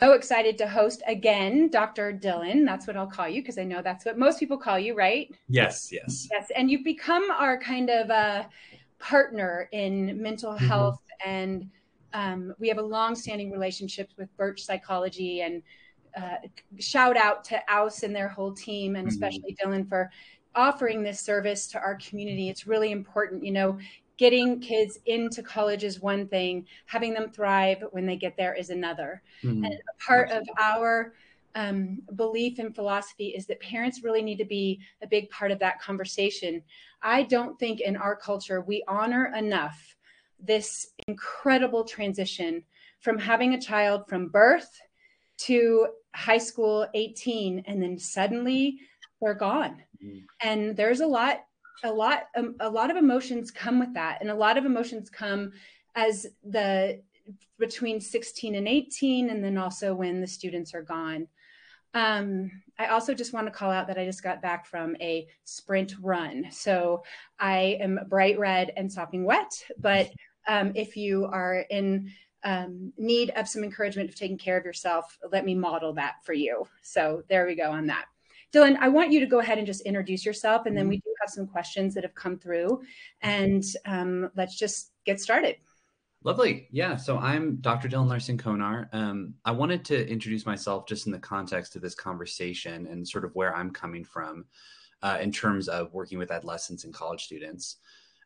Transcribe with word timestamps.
so 0.00 0.12
excited 0.12 0.56
to 0.58 0.68
host 0.68 1.02
again 1.06 1.68
Dr. 1.68 2.12
Dylan. 2.12 2.64
That's 2.64 2.86
what 2.86 2.96
I'll 2.96 3.06
call 3.06 3.28
you 3.28 3.42
because 3.42 3.58
I 3.58 3.64
know 3.64 3.82
that's 3.82 4.04
what 4.04 4.18
most 4.18 4.38
people 4.38 4.56
call 4.56 4.78
you, 4.78 4.94
right? 4.94 5.34
Yes, 5.48 5.90
yes. 5.90 6.28
Yes. 6.30 6.48
And 6.56 6.70
you've 6.70 6.84
become 6.84 7.30
our 7.30 7.58
kind 7.58 7.90
of 7.90 8.10
uh, 8.10 8.44
partner 8.98 9.68
in 9.72 10.20
mental 10.20 10.52
mm-hmm. 10.52 10.66
health. 10.66 11.00
And 11.24 11.68
um, 12.12 12.54
we 12.58 12.68
have 12.68 12.78
a 12.78 12.82
long 12.82 13.14
standing 13.14 13.50
relationship 13.50 14.10
with 14.16 14.34
Birch 14.36 14.62
Psychology. 14.62 15.40
And 15.42 15.62
uh, 16.16 16.36
shout 16.78 17.16
out 17.16 17.44
to 17.44 17.60
Aus 17.68 18.02
and 18.02 18.14
their 18.14 18.28
whole 18.28 18.52
team, 18.52 18.96
and 18.96 19.06
mm-hmm. 19.06 19.12
especially. 19.12 19.56
Dylan 19.62 19.88
for 19.88 20.10
offering 20.54 21.02
this 21.02 21.20
service 21.20 21.66
to 21.68 21.78
our 21.78 21.96
community. 21.96 22.48
It's 22.48 22.66
really 22.66 22.92
important. 22.92 23.44
You 23.44 23.52
know, 23.52 23.78
getting 24.18 24.60
kids 24.60 24.98
into 25.06 25.42
college 25.42 25.84
is 25.84 26.00
one 26.00 26.26
thing 26.26 26.66
having 26.86 27.14
them 27.14 27.30
thrive 27.30 27.82
when 27.92 28.04
they 28.04 28.16
get 28.16 28.36
there 28.36 28.54
is 28.54 28.68
another 28.68 29.22
mm-hmm. 29.42 29.64
and 29.64 29.74
part 30.04 30.28
Absolutely. 30.28 30.50
of 30.50 30.58
our 30.58 31.14
um, 31.54 32.02
belief 32.14 32.58
and 32.58 32.74
philosophy 32.74 33.28
is 33.28 33.46
that 33.46 33.60
parents 33.60 34.02
really 34.04 34.22
need 34.22 34.36
to 34.36 34.44
be 34.44 34.80
a 35.02 35.06
big 35.06 35.30
part 35.30 35.50
of 35.50 35.58
that 35.60 35.80
conversation 35.80 36.62
i 37.02 37.22
don't 37.22 37.58
think 37.58 37.80
in 37.80 37.96
our 37.96 38.14
culture 38.14 38.60
we 38.60 38.84
honor 38.86 39.32
enough 39.34 39.96
this 40.40 40.88
incredible 41.06 41.84
transition 41.84 42.62
from 43.00 43.18
having 43.18 43.54
a 43.54 43.60
child 43.60 44.06
from 44.08 44.28
birth 44.28 44.80
to 45.36 45.86
high 46.14 46.38
school 46.38 46.86
18 46.94 47.62
and 47.66 47.82
then 47.82 47.98
suddenly 47.98 48.78
they're 49.20 49.34
gone 49.34 49.82
mm-hmm. 50.04 50.18
and 50.42 50.76
there's 50.76 51.00
a 51.00 51.06
lot 51.06 51.44
a 51.84 51.92
lot 51.92 52.24
um, 52.36 52.56
a 52.60 52.68
lot 52.68 52.90
of 52.90 52.96
emotions 52.96 53.50
come 53.50 53.78
with 53.78 53.94
that. 53.94 54.18
And 54.20 54.30
a 54.30 54.34
lot 54.34 54.56
of 54.56 54.64
emotions 54.64 55.10
come 55.10 55.52
as 55.94 56.26
the 56.44 57.00
between 57.58 58.00
16 58.00 58.54
and 58.54 58.68
18 58.68 59.30
and 59.30 59.42
then 59.44 59.58
also 59.58 59.94
when 59.94 60.20
the 60.20 60.26
students 60.26 60.74
are 60.74 60.82
gone. 60.82 61.28
Um, 61.94 62.50
i 62.78 62.88
also 62.88 63.14
just 63.14 63.32
want 63.32 63.46
to 63.46 63.50
call 63.50 63.70
out 63.70 63.86
that 63.86 63.98
i 63.98 64.04
just 64.04 64.22
got 64.22 64.42
back 64.42 64.66
from 64.66 64.94
a 65.00 65.26
sprint 65.44 65.94
run. 66.00 66.46
So 66.50 67.02
i 67.38 67.78
am 67.80 68.00
bright 68.08 68.38
red 68.38 68.72
and 68.76 68.92
sopping 68.92 69.24
wet 69.24 69.64
but 69.78 70.10
um, 70.46 70.72
if 70.74 70.96
you 70.96 71.26
are 71.26 71.64
in 71.70 72.10
um, 72.44 72.92
need 72.96 73.30
of 73.30 73.48
some 73.48 73.64
encouragement 73.64 74.08
of 74.10 74.16
taking 74.16 74.38
care 74.38 74.58
of 74.58 74.64
yourself 74.64 75.18
let 75.32 75.46
me 75.46 75.54
model 75.54 75.94
that 75.94 76.16
for 76.24 76.34
you. 76.34 76.68
So 76.82 77.22
there 77.28 77.46
we 77.46 77.54
go 77.54 77.70
on 77.70 77.86
that. 77.86 78.04
Dylan, 78.52 78.78
I 78.80 78.88
want 78.88 79.12
you 79.12 79.20
to 79.20 79.26
go 79.26 79.40
ahead 79.40 79.58
and 79.58 79.66
just 79.66 79.82
introduce 79.82 80.24
yourself, 80.24 80.66
and 80.66 80.76
then 80.76 80.88
we 80.88 80.96
mm-hmm. 80.96 81.10
do 81.10 81.14
have 81.20 81.30
some 81.30 81.46
questions 81.46 81.94
that 81.94 82.04
have 82.04 82.14
come 82.14 82.38
through, 82.38 82.82
and 83.22 83.64
um, 83.86 84.30
let's 84.36 84.56
just 84.56 84.92
get 85.04 85.20
started. 85.20 85.56
Lovely. 86.24 86.68
Yeah. 86.72 86.96
So 86.96 87.16
I'm 87.18 87.56
Dr. 87.56 87.88
Dylan 87.88 88.08
Larson 88.08 88.38
Konar. 88.38 88.88
Um, 88.92 89.34
I 89.44 89.52
wanted 89.52 89.84
to 89.86 90.08
introduce 90.08 90.46
myself 90.46 90.86
just 90.86 91.06
in 91.06 91.12
the 91.12 91.18
context 91.18 91.76
of 91.76 91.82
this 91.82 91.94
conversation 91.94 92.88
and 92.88 93.06
sort 93.06 93.24
of 93.24 93.34
where 93.34 93.54
I'm 93.54 93.70
coming 93.70 94.04
from 94.04 94.44
uh, 95.02 95.18
in 95.20 95.30
terms 95.30 95.68
of 95.68 95.92
working 95.94 96.18
with 96.18 96.32
adolescents 96.32 96.82
and 96.82 96.92
college 96.92 97.24
students. 97.24 97.76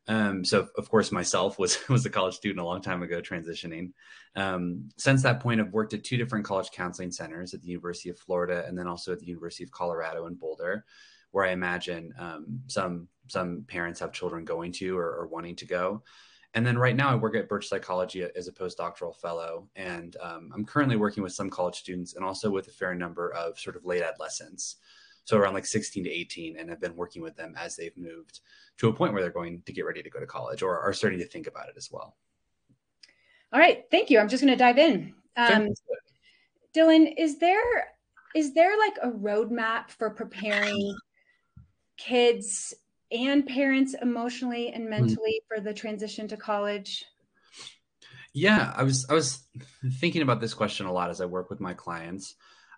Um, 0.09 0.45
so 0.45 0.69
of 0.77 0.91
course 0.91 1.13
myself 1.13 1.59
was 1.59 1.79
was 1.89 2.07
a 2.07 2.11
college 2.11 2.35
student 2.35 2.61
a 2.61 2.65
long 2.65 2.81
time 2.81 3.03
ago 3.03 3.21
transitioning. 3.21 3.93
Um, 4.35 4.89
since 4.97 5.23
that 5.23 5.41
point, 5.41 5.61
I've 5.61 5.73
worked 5.73 5.95
at 5.95 6.03
two 6.03 6.17
different 6.17 6.45
college 6.45 6.71
counseling 6.73 7.13
centers 7.13 7.55
at 7.55 7.61
the 7.61 7.69
University 7.69 8.09
of 8.09 8.19
Florida 8.19 8.65
and 8.67 8.77
then 8.77 8.87
also 8.87 9.13
at 9.13 9.21
the 9.21 9.27
University 9.27 9.65
of 9.65 9.71
Colorado 9.71 10.27
in 10.27 10.35
Boulder, 10.35 10.85
where 11.33 11.45
I 11.45 11.51
imagine 11.51 12.15
um, 12.19 12.61
some 12.69 13.09
some 13.29 13.65
parents 13.67 14.01
have 14.01 14.13
children 14.13 14.45
going 14.45 14.73
to 14.73 14.97
or, 14.97 15.07
or, 15.07 15.27
wanting 15.27 15.57
to 15.57 15.65
go. 15.65 16.03
And 16.55 16.67
then 16.67 16.77
right 16.77 16.95
now 16.95 17.09
I 17.09 17.15
work 17.15 17.35
at 17.35 17.49
Birch 17.49 17.69
Psychology 17.69 18.27
as 18.37 18.47
a 18.47 18.53
postdoctoral 18.53 19.17
fellow, 19.17 19.69
and 19.75 20.17
um, 20.21 20.51
I'm 20.53 20.67
currently 20.67 20.97
working 20.97 21.23
with 21.23 21.33
some 21.33 21.49
college 21.49 21.77
students 21.77 22.15
and 22.15 22.25
also 22.25 22.51
with 22.51 22.69
a 22.69 22.73
fair 22.73 22.95
number 22.95 23.33
of 23.33 23.59
sort 23.59 23.77
of 23.77 23.87
late 23.87 24.03
adolescents. 24.03 24.77
So 25.25 25.39
around 25.39 25.55
like 25.55 25.65
16 25.65 26.05
to 26.05 26.11
18 26.11 26.59
and 26.59 26.69
have 26.69 26.81
been 26.81 26.97
working 26.97 27.23
with 27.23 27.37
them 27.37 27.55
as 27.57 27.77
they've 27.77 27.97
moved 27.97 28.41
to 28.79 28.89
a 28.89 28.93
point 28.93 29.13
where 29.13 29.23
they're 29.23 29.31
going 29.31 29.63
to 29.65 29.73
get 29.73 29.87
ready 29.87 30.03
to 30.03 30.11
go 30.11 30.21
to 30.21 30.27
college 30.27 30.63
or 30.63 30.79
are 30.81 30.93
starting 30.93 31.21
to 31.21 31.27
think 31.27 31.47
about 31.47 31.69
it 31.69 31.75
as 31.77 31.91
well. 31.91 32.17
All 33.53 33.61
right. 33.61 33.85
Thank 33.91 34.11
you. 34.11 34.19
I'm 34.19 34.29
just 34.29 34.43
going 34.43 34.53
to 34.53 34.59
dive 34.59 34.79
in. 34.79 35.15
Um, 35.37 35.69
dylan 36.75 37.15
is 37.17 37.39
there 37.39 37.89
is 38.35 38.55
there 38.55 38.77
like 38.79 38.97
a 39.03 39.11
roadmap 39.11 39.91
for 39.91 40.11
preparing 40.11 40.97
kids 42.07 42.75
and 43.11 43.47
parents 43.47 43.95
emotionally 44.01 44.69
and 44.69 44.85
hmm. 44.85 44.91
mentally 44.91 45.41
mm-hmm. 45.43 45.55
for 45.55 45.63
the 45.63 45.75
transition 45.75 46.29
to 46.29 46.37
college 46.37 47.05
yeah 48.33 48.73
i 48.77 48.83
was 48.83 49.07
i 49.11 49.15
was 49.15 49.47
thinking 50.01 50.23
about 50.23 50.41
this 50.41 50.55
question 50.55 50.87
a 50.87 50.93
lot 50.93 51.11
as 51.11 51.21
i 51.21 51.27
work 51.27 51.51
with 51.51 51.61
my 51.61 51.75
clients 51.75 52.35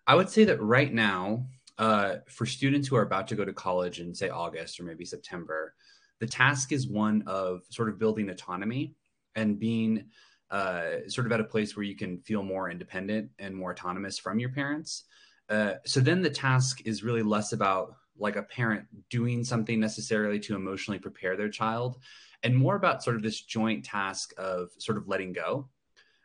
i 0.07 0.15
would 0.15 0.29
say 0.29 0.45
that 0.45 0.61
right 0.61 0.93
now 0.93 1.45
uh, 1.79 2.17
for 2.29 2.47
students 2.47 2.89
who 2.89 2.97
are 2.97 3.03
about 3.03 3.29
to 3.29 3.35
go 3.35 3.45
to 3.45 3.53
college 3.53 4.01
in 4.01 4.15
say 4.15 4.29
August 4.29 4.79
or 4.79 4.85
maybe 4.85 5.05
September, 5.05 5.75
the 6.21 6.27
task 6.27 6.73
is 6.73 6.89
one 6.89 7.25
of 7.27 7.62
sort 7.71 7.89
of 7.89 7.99
building 7.99 8.31
autonomy 8.31 8.95
and 9.35 9.59
being 9.59 10.05
uh, 10.51 11.09
sort 11.09 11.27
of 11.27 11.33
at 11.33 11.41
a 11.41 11.45
place 11.45 11.77
where 11.77 11.85
you 11.85 11.97
can 11.97 12.19
feel 12.19 12.43
more 12.43 12.71
independent 12.71 13.31
and 13.39 13.56
more 13.56 13.73
autonomous 13.73 14.19
from 14.19 14.39
your 14.39 14.51
parents. 14.51 15.05
Uh, 15.49 15.75
so 15.85 16.01
then 16.01 16.23
the 16.23 16.31
task 16.31 16.81
is 16.85 17.03
really 17.03 17.23
less 17.23 17.53
about 17.53 17.97
like 18.19 18.36
a 18.36 18.42
parent 18.42 18.86
doing 19.10 19.44
something 19.44 19.80
necessarily 19.80 20.38
to 20.38 20.54
emotionally 20.54 20.98
prepare 20.98 21.36
their 21.36 21.48
child 21.48 21.98
and 22.42 22.54
more 22.54 22.76
about 22.76 23.02
sort 23.02 23.16
of 23.16 23.22
this 23.22 23.41
joint 23.41 23.84
task 23.84 24.32
of 24.38 24.70
sort 24.78 24.98
of 24.98 25.08
letting 25.08 25.32
go 25.32 25.69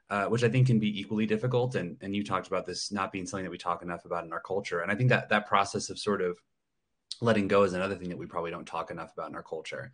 uh, 0.09 0.25
which 0.25 0.43
I 0.43 0.49
think 0.49 0.67
can 0.67 0.79
be 0.79 0.99
equally 0.99 1.25
difficult. 1.25 1.75
And 1.75 1.97
and 2.01 2.15
you 2.15 2.23
talked 2.23 2.47
about 2.47 2.65
this 2.65 2.91
not 2.91 3.11
being 3.11 3.25
something 3.25 3.45
that 3.45 3.51
we 3.51 3.57
talk 3.57 3.83
enough 3.83 4.05
about 4.05 4.23
in 4.23 4.33
our 4.33 4.41
culture. 4.41 4.79
And 4.79 4.91
I 4.91 4.95
think 4.95 5.09
that 5.09 5.29
that 5.29 5.47
process 5.47 5.89
of 5.89 5.99
sort 5.99 6.21
of 6.21 6.39
letting 7.21 7.47
go 7.47 7.63
is 7.63 7.73
another 7.73 7.95
thing 7.95 8.09
that 8.09 8.17
we 8.17 8.25
probably 8.25 8.51
don't 8.51 8.65
talk 8.65 8.91
enough 8.91 9.13
about 9.13 9.29
in 9.29 9.35
our 9.35 9.43
culture. 9.43 9.91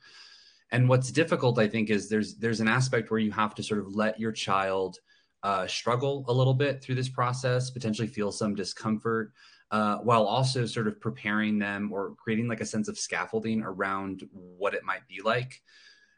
And 0.72 0.90
what's 0.90 1.12
difficult, 1.12 1.60
I 1.60 1.68
think, 1.68 1.90
is 1.90 2.10
there's 2.10 2.36
there's 2.36 2.62
an 2.62 2.68
aspect 2.68 3.12
where 3.12 3.20
you 3.20 3.32
have 3.32 3.56
to 3.56 3.64
sort 3.64 3.82
of 3.82 3.94
let 3.94 4.20
your 4.20 4.32
child 4.32 4.98
uh, 5.44 5.68
struggle 5.68 6.26
a 6.28 6.34
little 6.34 6.54
bit 6.54 6.82
through 6.82 6.96
this 6.96 7.10
process, 7.10 7.70
potentially 7.70 8.08
feel 8.08 8.32
some 8.32 8.56
discomfort, 8.56 9.34
uh, 9.72 9.98
while 9.98 10.26
also 10.26 10.66
sort 10.66 10.88
of 10.88 11.00
preparing 11.00 11.60
them 11.60 11.92
or 11.92 12.16
creating 12.16 12.48
like 12.48 12.62
a 12.62 12.66
sense 12.66 12.88
of 12.88 12.98
scaffolding 12.98 13.62
around 13.62 14.28
what 14.32 14.74
it 14.74 14.84
might 14.84 15.08
be 15.08 15.22
like. 15.24 15.62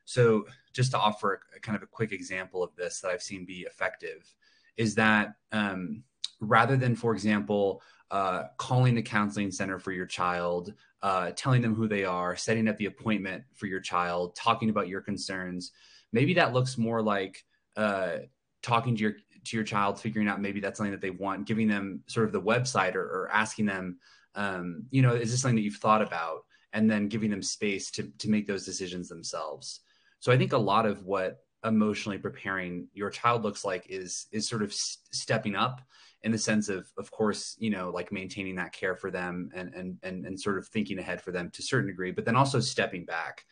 So, 0.05 0.45
just 0.73 0.91
to 0.91 0.99
offer 0.99 1.41
a, 1.55 1.59
kind 1.59 1.75
of 1.75 1.83
a 1.83 1.87
quick 1.87 2.11
example 2.11 2.63
of 2.63 2.75
this 2.75 3.01
that 3.01 3.09
I've 3.09 3.21
seen 3.21 3.45
be 3.45 3.61
effective 3.61 4.33
is 4.77 4.95
that 4.95 5.35
um, 5.51 6.03
rather 6.39 6.77
than, 6.77 6.95
for 6.95 7.13
example, 7.13 7.81
uh, 8.11 8.43
calling 8.57 8.95
the 8.95 9.01
counseling 9.01 9.51
center 9.51 9.79
for 9.79 9.91
your 9.91 10.05
child, 10.05 10.73
uh, 11.01 11.31
telling 11.35 11.61
them 11.61 11.75
who 11.75 11.87
they 11.87 12.05
are, 12.05 12.35
setting 12.35 12.67
up 12.67 12.77
the 12.77 12.85
appointment 12.85 13.43
for 13.53 13.65
your 13.65 13.79
child, 13.79 14.35
talking 14.35 14.69
about 14.69 14.87
your 14.87 15.01
concerns, 15.01 15.71
maybe 16.13 16.33
that 16.35 16.53
looks 16.53 16.77
more 16.77 17.01
like 17.01 17.43
uh, 17.75 18.17
talking 18.61 18.95
to 18.95 19.01
your 19.01 19.13
to 19.45 19.57
your 19.57 19.63
child, 19.63 19.99
figuring 19.99 20.27
out 20.27 20.41
maybe 20.41 20.59
that's 20.59 20.77
something 20.77 20.91
that 20.91 21.01
they 21.01 21.09
want, 21.09 21.47
giving 21.47 21.67
them 21.67 22.01
sort 22.07 22.25
of 22.25 22.31
the 22.31 22.41
website 22.41 22.95
or, 22.95 23.03
or 23.03 23.29
asking 23.31 23.65
them, 23.65 23.97
um, 24.35 24.85
you 24.91 25.01
know, 25.01 25.13
is 25.13 25.31
this 25.31 25.41
something 25.41 25.55
that 25.55 25.61
you've 25.61 25.75
thought 25.75 26.01
about, 26.01 26.43
and 26.73 26.89
then 26.89 27.07
giving 27.07 27.29
them 27.29 27.41
space 27.41 27.91
to 27.91 28.11
to 28.19 28.29
make 28.29 28.47
those 28.47 28.65
decisions 28.65 29.09
themselves. 29.09 29.81
So 30.19 30.31
I 30.31 30.37
think 30.37 30.53
a 30.53 30.57
lot 30.57 30.85
of 30.85 31.03
what 31.03 31.39
emotionally 31.63 32.17
preparing 32.17 32.87
your 32.93 33.09
child 33.09 33.43
looks 33.43 33.65
like 33.65 33.85
is 33.89 34.27
is 34.31 34.47
sort 34.47 34.63
of 34.63 34.73
stepping 34.73 35.55
up 35.55 35.81
in 36.23 36.31
the 36.31 36.37
sense 36.37 36.69
of 36.69 36.87
of 36.97 37.11
course 37.11 37.55
you 37.59 37.69
know 37.69 37.89
like 37.89 38.11
maintaining 38.11 38.55
that 38.55 38.73
care 38.73 38.95
for 38.95 39.11
them 39.11 39.49
and 39.55 39.73
and 39.73 39.97
and, 40.03 40.25
and 40.25 40.39
sort 40.39 40.57
of 40.57 40.67
thinking 40.67 40.99
ahead 40.99 41.21
for 41.21 41.31
them 41.31 41.49
to 41.51 41.61
a 41.61 41.65
certain 41.65 41.87
degree 41.87 42.11
but 42.11 42.25
then 42.25 42.35
also 42.35 42.59
stepping 42.59 43.05
back. 43.05 43.45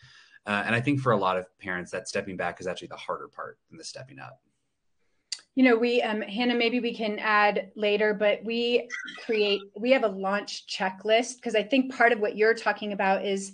Uh, 0.48 0.62
and 0.68 0.76
i 0.76 0.80
think 0.80 1.00
for 1.00 1.12
a 1.12 1.18
lot 1.18 1.38
of 1.38 1.48
parents 1.58 1.90
that 1.90 2.08
stepping 2.08 2.38
back 2.38 2.60
is 2.60 2.68
actually 2.68 2.88
the 2.88 2.96
harder 2.96 3.28
part 3.28 3.58
than 3.70 3.80
the 3.80 3.84
stepping 3.84 4.20
up 4.20 4.40
you 5.56 5.64
know 5.64 5.76
we 5.76 6.02
um, 6.02 6.22
hannah 6.22 6.56
maybe 6.56 6.80
we 6.80 6.94
can 6.94 7.18
add 7.20 7.72
later 7.76 8.14
but 8.14 8.40
we 8.44 8.88
create 9.26 9.62
we 9.76 9.92
have 9.92 10.04
a 10.04 10.08
launch 10.08 10.68
checklist 10.68 11.38
because 11.38 11.56
i 11.56 11.64
think 11.64 11.94
part 11.96 12.12
of 12.12 12.20
what 12.20 12.38
you're 12.38 12.54
talking 12.54 12.94
about 12.94 13.26
is 13.26 13.54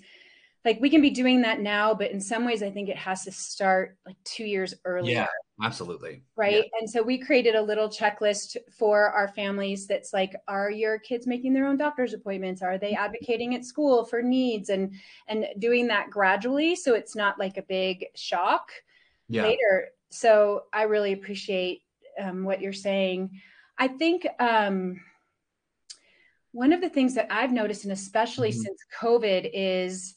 like 0.65 0.80
we 0.81 0.89
can 0.89 1.01
be 1.01 1.09
doing 1.09 1.42
that 1.42 1.59
now 1.59 1.94
but 1.94 2.12
in 2.12 2.19
some 2.19 2.45
ways 2.45 2.63
i 2.63 2.69
think 2.69 2.89
it 2.89 2.98
has 2.98 3.24
to 3.24 3.31
start 3.31 3.98
like 4.06 4.18
two 4.24 4.45
years 4.45 4.74
earlier. 4.86 5.13
Yeah 5.13 5.27
absolutely. 5.63 6.24
Right? 6.36 6.56
Yeah. 6.56 6.80
and 6.80 6.89
so 6.89 7.01
we 7.01 7.18
created 7.18 7.56
a 7.56 7.62
little 7.62 7.88
checklist 7.88 8.57
for 8.77 9.09
our 9.09 9.27
families 9.30 9.88
that's 9.88 10.13
like 10.13 10.36
are 10.48 10.71
your 10.71 11.00
kids 11.00 11.27
making 11.27 11.53
their 11.53 11.68
own 11.68 11.77
doctor's 11.77 12.13
appointments? 12.13 12.62
Are 12.62 12.77
they 12.77 12.94
advocating 12.94 13.56
at 13.56 13.65
school 13.65 14.06
for 14.06 14.21
needs? 14.21 14.69
And 14.69 14.94
and 15.27 15.45
doing 15.59 15.88
that 15.88 16.09
gradually 16.09 16.75
so 16.75 16.94
it's 16.95 17.15
not 17.15 17.39
like 17.39 17.57
a 17.57 17.63
big 17.63 18.06
shock 18.15 18.71
yeah. 19.30 19.44
later. 19.44 19.89
So 20.09 20.63
i 20.74 20.83
really 20.83 21.13
appreciate 21.13 21.83
um, 22.19 22.44
what 22.44 22.62
you're 22.62 22.74
saying 22.74 23.30
i 23.78 23.88
think 23.88 24.25
um, 24.40 25.00
one 26.52 26.74
of 26.74 26.81
the 26.81 26.90
things 26.90 27.16
that 27.16 27.28
i've 27.30 27.52
noticed 27.52 27.84
and 27.84 27.94
especially 27.94 28.50
mm-hmm. 28.50 28.62
since 28.62 28.81
covid 29.00 29.50
is 29.54 30.16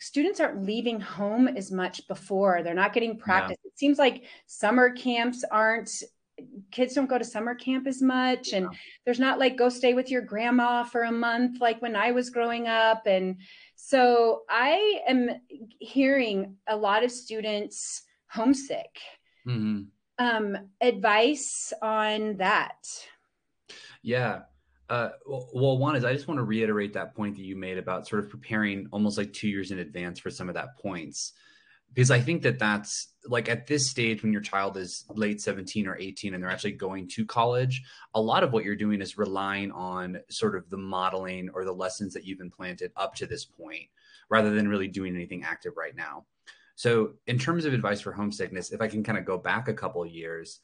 students 0.00 0.40
aren't 0.40 0.64
leaving 0.64 1.00
home 1.00 1.48
as 1.48 1.70
much 1.72 2.06
before. 2.08 2.62
They're 2.62 2.74
not 2.74 2.92
getting 2.92 3.18
practice. 3.18 3.56
Yeah. 3.64 3.68
It 3.68 3.78
seems 3.78 3.98
like 3.98 4.24
summer 4.46 4.90
camps 4.90 5.44
aren't 5.50 5.90
kids 6.70 6.92
don't 6.92 7.08
go 7.08 7.16
to 7.16 7.24
summer 7.24 7.54
camp 7.54 7.86
as 7.86 8.02
much 8.02 8.52
yeah. 8.52 8.58
and 8.58 8.68
there's 9.06 9.18
not 9.18 9.38
like 9.38 9.56
go 9.56 9.70
stay 9.70 9.94
with 9.94 10.10
your 10.10 10.20
grandma 10.20 10.84
for 10.84 11.04
a 11.04 11.10
month 11.10 11.62
like 11.62 11.80
when 11.80 11.96
I 11.96 12.12
was 12.12 12.28
growing 12.28 12.68
up 12.68 13.06
and 13.06 13.36
so 13.74 14.42
I 14.50 15.00
am 15.08 15.30
hearing 15.78 16.56
a 16.66 16.76
lot 16.76 17.04
of 17.04 17.10
students 17.10 18.02
homesick. 18.28 18.98
Mm-hmm. 19.48 19.84
Um, 20.18 20.56
advice 20.80 21.72
on 21.82 22.36
that? 22.38 22.86
Yeah. 24.02 24.42
Uh, 24.88 25.10
well, 25.26 25.78
one 25.78 25.96
is 25.96 26.04
I 26.04 26.12
just 26.12 26.28
want 26.28 26.38
to 26.38 26.44
reiterate 26.44 26.92
that 26.92 27.14
point 27.14 27.36
that 27.36 27.42
you 27.42 27.56
made 27.56 27.76
about 27.76 28.06
sort 28.06 28.24
of 28.24 28.30
preparing 28.30 28.86
almost 28.92 29.18
like 29.18 29.32
two 29.32 29.48
years 29.48 29.72
in 29.72 29.80
advance 29.80 30.20
for 30.20 30.30
some 30.30 30.48
of 30.48 30.54
that 30.54 30.78
points 30.78 31.32
because 31.96 32.10
I 32.10 32.20
think 32.20 32.42
that 32.42 32.58
that's 32.58 33.08
like 33.26 33.48
at 33.48 33.66
this 33.66 33.88
stage 33.88 34.22
when 34.22 34.30
your 34.30 34.42
child 34.42 34.76
is 34.76 35.04
late 35.08 35.40
17 35.40 35.86
or 35.88 35.96
18 35.96 36.34
and 36.34 36.42
they're 36.42 36.50
actually 36.50 36.72
going 36.72 37.08
to 37.08 37.24
college, 37.24 37.82
a 38.14 38.20
lot 38.20 38.44
of 38.44 38.52
what 38.52 38.64
you're 38.64 38.76
doing 38.76 39.00
is 39.00 39.16
relying 39.18 39.72
on 39.72 40.18
sort 40.28 40.56
of 40.56 40.68
the 40.68 40.76
modeling 40.76 41.48
or 41.54 41.64
the 41.64 41.72
lessons 41.72 42.12
that 42.12 42.24
you've 42.24 42.40
implanted 42.40 42.92
up 42.96 43.14
to 43.14 43.26
this 43.26 43.46
point 43.46 43.88
rather 44.28 44.50
than 44.50 44.68
really 44.68 44.88
doing 44.88 45.14
anything 45.14 45.42
active 45.42 45.72
right 45.76 45.96
now. 45.96 46.26
So, 46.76 47.14
in 47.26 47.38
terms 47.38 47.64
of 47.64 47.74
advice 47.74 48.00
for 48.00 48.12
homesickness, 48.12 48.70
if 48.70 48.80
I 48.80 48.88
can 48.88 49.02
kind 49.02 49.18
of 49.18 49.24
go 49.24 49.38
back 49.38 49.68
a 49.68 49.74
couple 49.74 50.06
years, 50.06 50.60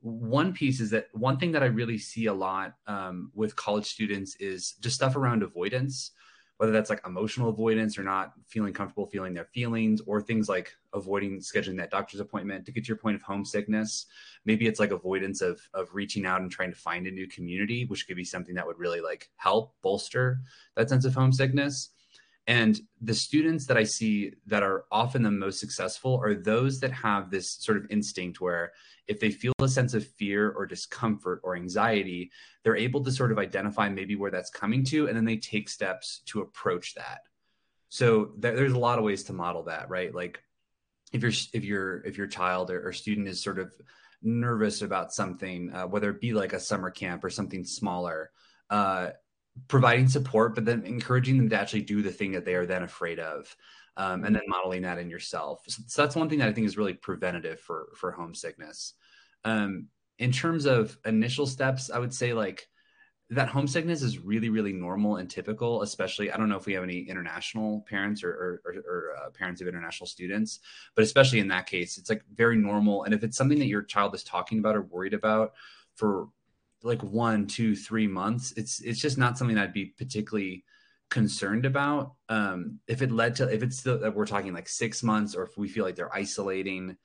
one 0.00 0.52
piece 0.52 0.80
is 0.80 0.90
that 0.90 1.08
one 1.12 1.38
thing 1.38 1.52
that 1.52 1.62
I 1.62 1.66
really 1.66 1.98
see 1.98 2.26
a 2.26 2.34
lot 2.34 2.74
um, 2.86 3.32
with 3.34 3.56
college 3.56 3.86
students 3.86 4.36
is 4.36 4.74
just 4.80 4.96
stuff 4.96 5.16
around 5.16 5.42
avoidance 5.42 6.12
whether 6.58 6.72
that's 6.72 6.90
like 6.90 7.04
emotional 7.04 7.48
avoidance 7.48 7.98
or 7.98 8.04
not 8.04 8.32
feeling 8.46 8.72
comfortable 8.72 9.06
feeling 9.06 9.34
their 9.34 9.46
feelings 9.46 10.00
or 10.06 10.20
things 10.22 10.48
like 10.48 10.72
avoiding 10.92 11.40
scheduling 11.40 11.76
that 11.76 11.90
doctor's 11.90 12.20
appointment. 12.20 12.64
To 12.66 12.72
get 12.72 12.84
to 12.84 12.88
your 12.88 12.96
point 12.96 13.16
of 13.16 13.22
homesickness 13.22 14.06
maybe 14.44 14.66
it's 14.66 14.80
like 14.80 14.90
avoidance 14.90 15.40
of 15.40 15.60
of 15.72 15.88
reaching 15.92 16.26
out 16.26 16.42
and 16.42 16.50
trying 16.50 16.70
to 16.70 16.78
find 16.78 17.06
a 17.06 17.10
new 17.10 17.26
community 17.26 17.84
which 17.86 18.06
could 18.06 18.16
be 18.16 18.24
something 18.24 18.54
that 18.54 18.66
would 18.66 18.78
really 18.78 19.00
like 19.00 19.30
help 19.36 19.74
bolster 19.82 20.40
that 20.76 20.88
sense 20.88 21.04
of 21.04 21.14
homesickness 21.14 21.90
and 22.46 22.78
the 23.00 23.14
students 23.14 23.66
that 23.66 23.78
I 23.78 23.84
see 23.84 24.32
that 24.46 24.62
are 24.62 24.84
often 24.92 25.22
the 25.22 25.30
most 25.30 25.60
successful 25.60 26.20
are 26.22 26.34
those 26.34 26.78
that 26.80 26.92
have 26.92 27.30
this 27.30 27.50
sort 27.50 27.78
of 27.78 27.86
instinct 27.90 28.40
where 28.40 28.72
if 29.06 29.18
they 29.18 29.30
feel 29.30 29.52
a 29.62 29.68
sense 29.68 29.94
of 29.94 30.06
fear 30.06 30.50
or 30.50 30.66
discomfort 30.66 31.40
or 31.42 31.56
anxiety, 31.56 32.30
they're 32.62 32.76
able 32.76 33.02
to 33.04 33.12
sort 33.12 33.32
of 33.32 33.38
identify 33.38 33.88
maybe 33.88 34.14
where 34.14 34.30
that's 34.30 34.50
coming 34.50 34.84
to, 34.84 35.08
and 35.08 35.16
then 35.16 35.24
they 35.24 35.36
take 35.36 35.68
steps 35.68 36.20
to 36.26 36.40
approach 36.40 36.94
that. 36.94 37.20
So 37.88 38.26
th- 38.26 38.56
there's 38.56 38.72
a 38.72 38.78
lot 38.78 38.98
of 38.98 39.04
ways 39.04 39.24
to 39.24 39.32
model 39.32 39.64
that, 39.64 39.88
right? 39.88 40.14
Like 40.14 40.42
if 41.12 41.22
your 41.22 41.32
if 41.52 41.64
your 41.64 42.02
if 42.02 42.18
your 42.18 42.26
child 42.26 42.70
or, 42.70 42.88
or 42.88 42.92
student 42.92 43.28
is 43.28 43.42
sort 43.42 43.58
of 43.58 43.72
nervous 44.22 44.82
about 44.82 45.12
something, 45.12 45.72
uh, 45.72 45.86
whether 45.86 46.10
it 46.10 46.20
be 46.20 46.34
like 46.34 46.52
a 46.52 46.60
summer 46.60 46.90
camp 46.90 47.24
or 47.24 47.30
something 47.30 47.64
smaller, 47.64 48.30
uh, 48.70 49.10
providing 49.68 50.08
support, 50.08 50.54
but 50.54 50.64
then 50.64 50.84
encouraging 50.84 51.36
them 51.36 51.48
to 51.48 51.58
actually 51.60 51.82
do 51.82 52.02
the 52.02 52.10
thing 52.10 52.32
that 52.32 52.44
they 52.44 52.54
are 52.54 52.66
then 52.66 52.82
afraid 52.82 53.18
of. 53.18 53.54
Um, 53.96 54.24
and 54.24 54.34
then 54.34 54.42
modeling 54.48 54.82
that 54.82 54.98
in 54.98 55.08
yourself. 55.08 55.62
So, 55.68 55.82
so, 55.86 56.02
that's 56.02 56.16
one 56.16 56.28
thing 56.28 56.40
that 56.40 56.48
I 56.48 56.52
think 56.52 56.66
is 56.66 56.76
really 56.76 56.94
preventative 56.94 57.60
for 57.60 57.92
for 57.94 58.10
homesickness. 58.10 58.94
Um, 59.44 59.86
in 60.18 60.32
terms 60.32 60.64
of 60.64 60.98
initial 61.04 61.46
steps, 61.46 61.90
I 61.90 62.00
would 62.00 62.12
say 62.12 62.32
like 62.32 62.68
that 63.30 63.48
homesickness 63.48 64.02
is 64.02 64.18
really 64.18 64.48
really 64.48 64.72
normal 64.72 65.18
and 65.18 65.30
typical. 65.30 65.82
Especially, 65.82 66.32
I 66.32 66.36
don't 66.36 66.48
know 66.48 66.56
if 66.56 66.66
we 66.66 66.72
have 66.72 66.82
any 66.82 67.02
international 67.02 67.86
parents 67.88 68.24
or 68.24 68.30
or, 68.30 68.62
or, 68.64 68.74
or 68.80 69.16
uh, 69.16 69.30
parents 69.30 69.60
of 69.60 69.68
international 69.68 70.08
students, 70.08 70.58
but 70.96 71.04
especially 71.04 71.38
in 71.38 71.48
that 71.48 71.66
case, 71.66 71.96
it's 71.96 72.10
like 72.10 72.24
very 72.34 72.56
normal. 72.56 73.04
And 73.04 73.14
if 73.14 73.22
it's 73.22 73.36
something 73.36 73.60
that 73.60 73.66
your 73.66 73.82
child 73.82 74.12
is 74.16 74.24
talking 74.24 74.58
about 74.58 74.74
or 74.74 74.82
worried 74.82 75.14
about 75.14 75.52
for 75.94 76.26
like 76.84 77.02
one, 77.02 77.46
two, 77.46 77.74
three 77.74 78.06
months, 78.06 78.52
it's 78.56 78.80
it's 78.80 79.00
just 79.00 79.18
not 79.18 79.38
something 79.38 79.58
I'd 79.58 79.72
be 79.72 79.86
particularly 79.86 80.64
concerned 81.10 81.64
about. 81.64 82.12
Um, 82.28 82.78
if 82.86 83.00
it 83.02 83.10
led 83.10 83.36
to 83.36 83.52
if 83.52 83.62
it's 83.62 83.78
still 83.78 83.98
we're 84.12 84.26
talking 84.26 84.52
like 84.52 84.68
six 84.68 85.02
months, 85.02 85.34
or 85.34 85.44
if 85.44 85.56
we 85.56 85.66
feel 85.66 85.84
like 85.84 85.96
they're 85.96 86.14
isolating, 86.14 86.96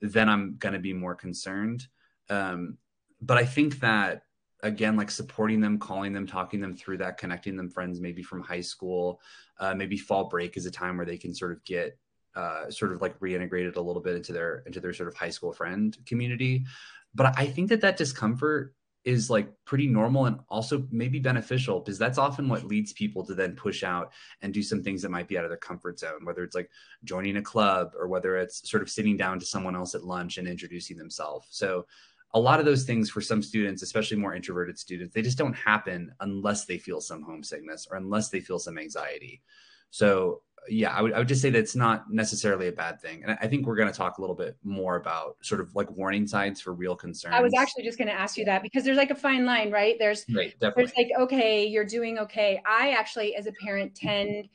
then 0.00 0.28
I'm 0.28 0.56
gonna 0.58 0.78
be 0.78 0.92
more 0.92 1.14
concerned. 1.14 1.86
Um, 2.28 2.76
but 3.20 3.38
I 3.38 3.44
think 3.46 3.80
that 3.80 4.24
again, 4.62 4.96
like 4.96 5.10
supporting 5.10 5.60
them, 5.60 5.78
calling 5.78 6.12
them, 6.12 6.26
talking 6.26 6.60
them 6.60 6.76
through 6.76 6.98
that, 6.98 7.18
connecting 7.18 7.56
them 7.56 7.70
friends 7.70 8.00
maybe 8.00 8.22
from 8.22 8.42
high 8.42 8.60
school, 8.60 9.20
uh, 9.58 9.74
maybe 9.74 9.96
fall 9.96 10.28
break 10.28 10.56
is 10.56 10.66
a 10.66 10.70
time 10.70 10.96
where 10.96 11.06
they 11.06 11.18
can 11.18 11.34
sort 11.34 11.52
of 11.52 11.64
get 11.64 11.98
uh, 12.34 12.70
sort 12.70 12.92
of 12.92 13.00
like 13.00 13.18
reintegrated 13.20 13.76
a 13.76 13.80
little 13.80 14.02
bit 14.02 14.16
into 14.16 14.32
their 14.32 14.62
into 14.66 14.78
their 14.78 14.92
sort 14.92 15.08
of 15.08 15.14
high 15.14 15.30
school 15.30 15.52
friend 15.52 15.96
community. 16.04 16.66
But 17.14 17.34
I 17.38 17.46
think 17.46 17.70
that 17.70 17.80
that 17.80 17.96
discomfort 17.96 18.74
is 19.04 19.28
like 19.28 19.48
pretty 19.64 19.86
normal 19.86 20.26
and 20.26 20.38
also 20.48 20.86
maybe 20.90 21.18
beneficial 21.18 21.80
because 21.80 21.98
that's 21.98 22.18
often 22.18 22.48
what 22.48 22.64
leads 22.64 22.92
people 22.92 23.24
to 23.26 23.34
then 23.34 23.54
push 23.56 23.82
out 23.82 24.12
and 24.42 24.54
do 24.54 24.62
some 24.62 24.82
things 24.82 25.02
that 25.02 25.10
might 25.10 25.26
be 25.26 25.36
out 25.36 25.44
of 25.44 25.50
their 25.50 25.56
comfort 25.56 25.98
zone 25.98 26.24
whether 26.24 26.44
it's 26.44 26.54
like 26.54 26.70
joining 27.04 27.36
a 27.36 27.42
club 27.42 27.92
or 27.98 28.06
whether 28.06 28.36
it's 28.36 28.68
sort 28.70 28.82
of 28.82 28.88
sitting 28.88 29.16
down 29.16 29.40
to 29.40 29.46
someone 29.46 29.74
else 29.74 29.94
at 29.94 30.04
lunch 30.04 30.38
and 30.38 30.46
introducing 30.46 30.96
themselves. 30.96 31.48
So 31.50 31.86
a 32.34 32.40
lot 32.40 32.60
of 32.60 32.66
those 32.66 32.84
things 32.84 33.10
for 33.10 33.20
some 33.20 33.42
students 33.42 33.82
especially 33.82 34.16
more 34.16 34.34
introverted 34.34 34.78
students 34.78 35.12
they 35.12 35.20
just 35.20 35.36
don't 35.36 35.52
happen 35.54 36.12
unless 36.20 36.64
they 36.64 36.78
feel 36.78 37.00
some 37.00 37.22
homesickness 37.22 37.86
or 37.90 37.96
unless 37.96 38.28
they 38.28 38.40
feel 38.40 38.58
some 38.58 38.78
anxiety. 38.78 39.42
So 39.90 40.42
yeah, 40.68 40.94
I 40.94 41.02
would, 41.02 41.12
I 41.12 41.18
would 41.18 41.28
just 41.28 41.42
say 41.42 41.50
that 41.50 41.58
it's 41.58 41.74
not 41.74 42.10
necessarily 42.10 42.68
a 42.68 42.72
bad 42.72 43.00
thing. 43.00 43.22
And 43.24 43.36
I 43.40 43.46
think 43.48 43.66
we're 43.66 43.76
going 43.76 43.90
to 43.90 43.96
talk 43.96 44.18
a 44.18 44.20
little 44.20 44.36
bit 44.36 44.56
more 44.62 44.96
about 44.96 45.36
sort 45.42 45.60
of 45.60 45.74
like 45.74 45.90
warning 45.90 46.26
signs 46.26 46.60
for 46.60 46.72
real 46.72 46.94
concerns. 46.94 47.34
I 47.34 47.40
was 47.40 47.52
actually 47.54 47.82
just 47.84 47.98
going 47.98 48.08
to 48.08 48.14
ask 48.14 48.36
you 48.36 48.44
that 48.44 48.62
because 48.62 48.84
there's 48.84 48.96
like 48.96 49.10
a 49.10 49.16
fine 49.16 49.44
line, 49.44 49.70
right? 49.70 49.96
There's, 49.98 50.24
right, 50.34 50.54
there's 50.60 50.92
like, 50.96 51.10
okay, 51.18 51.66
you're 51.66 51.84
doing 51.84 52.18
okay. 52.18 52.60
I 52.66 52.92
actually, 52.92 53.34
as 53.34 53.46
a 53.46 53.52
parent, 53.60 53.94
tend, 53.94 54.48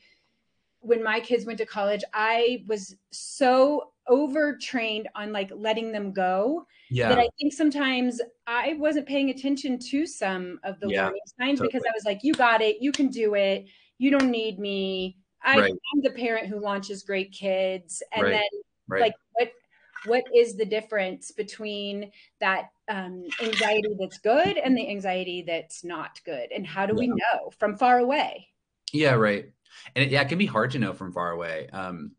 when 0.80 1.02
my 1.02 1.20
kids 1.20 1.44
went 1.44 1.58
to 1.58 1.66
college, 1.66 2.02
I 2.14 2.64
was 2.66 2.96
so 3.10 3.92
overtrained 4.08 5.08
on 5.14 5.32
like 5.32 5.50
letting 5.54 5.92
them 5.92 6.12
go 6.12 6.66
yeah. 6.90 7.10
that 7.10 7.18
I 7.18 7.28
think 7.38 7.52
sometimes 7.52 8.20
I 8.46 8.74
wasn't 8.78 9.06
paying 9.06 9.28
attention 9.28 9.78
to 9.90 10.06
some 10.06 10.58
of 10.64 10.80
the 10.80 10.88
yeah, 10.88 11.04
warning 11.04 11.20
signs 11.38 11.58
totally. 11.58 11.68
because 11.68 11.86
I 11.86 11.92
was 11.94 12.04
like, 12.04 12.20
you 12.22 12.32
got 12.32 12.62
it, 12.62 12.76
you 12.80 12.92
can 12.92 13.08
do 13.08 13.34
it, 13.34 13.66
you 13.98 14.10
don't 14.10 14.30
need 14.30 14.58
me 14.58 15.18
I, 15.42 15.58
right. 15.58 15.72
am 15.72 16.02
the 16.02 16.10
parent 16.10 16.48
who 16.48 16.60
launches 16.60 17.02
great 17.02 17.32
kids, 17.32 18.02
and 18.12 18.24
right. 18.24 18.30
then 18.32 18.60
right. 18.88 19.00
like 19.00 19.14
what 19.32 19.52
what 20.06 20.24
is 20.34 20.56
the 20.56 20.64
difference 20.64 21.30
between 21.32 22.10
that 22.40 22.70
um, 22.88 23.24
anxiety 23.42 23.96
that's 23.98 24.18
good 24.18 24.56
and 24.56 24.76
the 24.76 24.88
anxiety 24.88 25.44
that's 25.46 25.84
not 25.84 26.20
good, 26.24 26.50
and 26.54 26.66
how 26.66 26.86
do 26.86 26.94
yeah. 26.94 27.00
we 27.00 27.06
know 27.08 27.50
from 27.58 27.76
far 27.76 27.98
away? 27.98 28.48
Yeah, 28.92 29.14
right. 29.14 29.50
And 29.94 30.04
it, 30.04 30.10
yeah, 30.10 30.22
it 30.22 30.28
can 30.28 30.38
be 30.38 30.46
hard 30.46 30.70
to 30.72 30.78
know 30.78 30.92
from 30.92 31.12
far 31.12 31.30
away. 31.30 31.68
Um, 31.72 32.12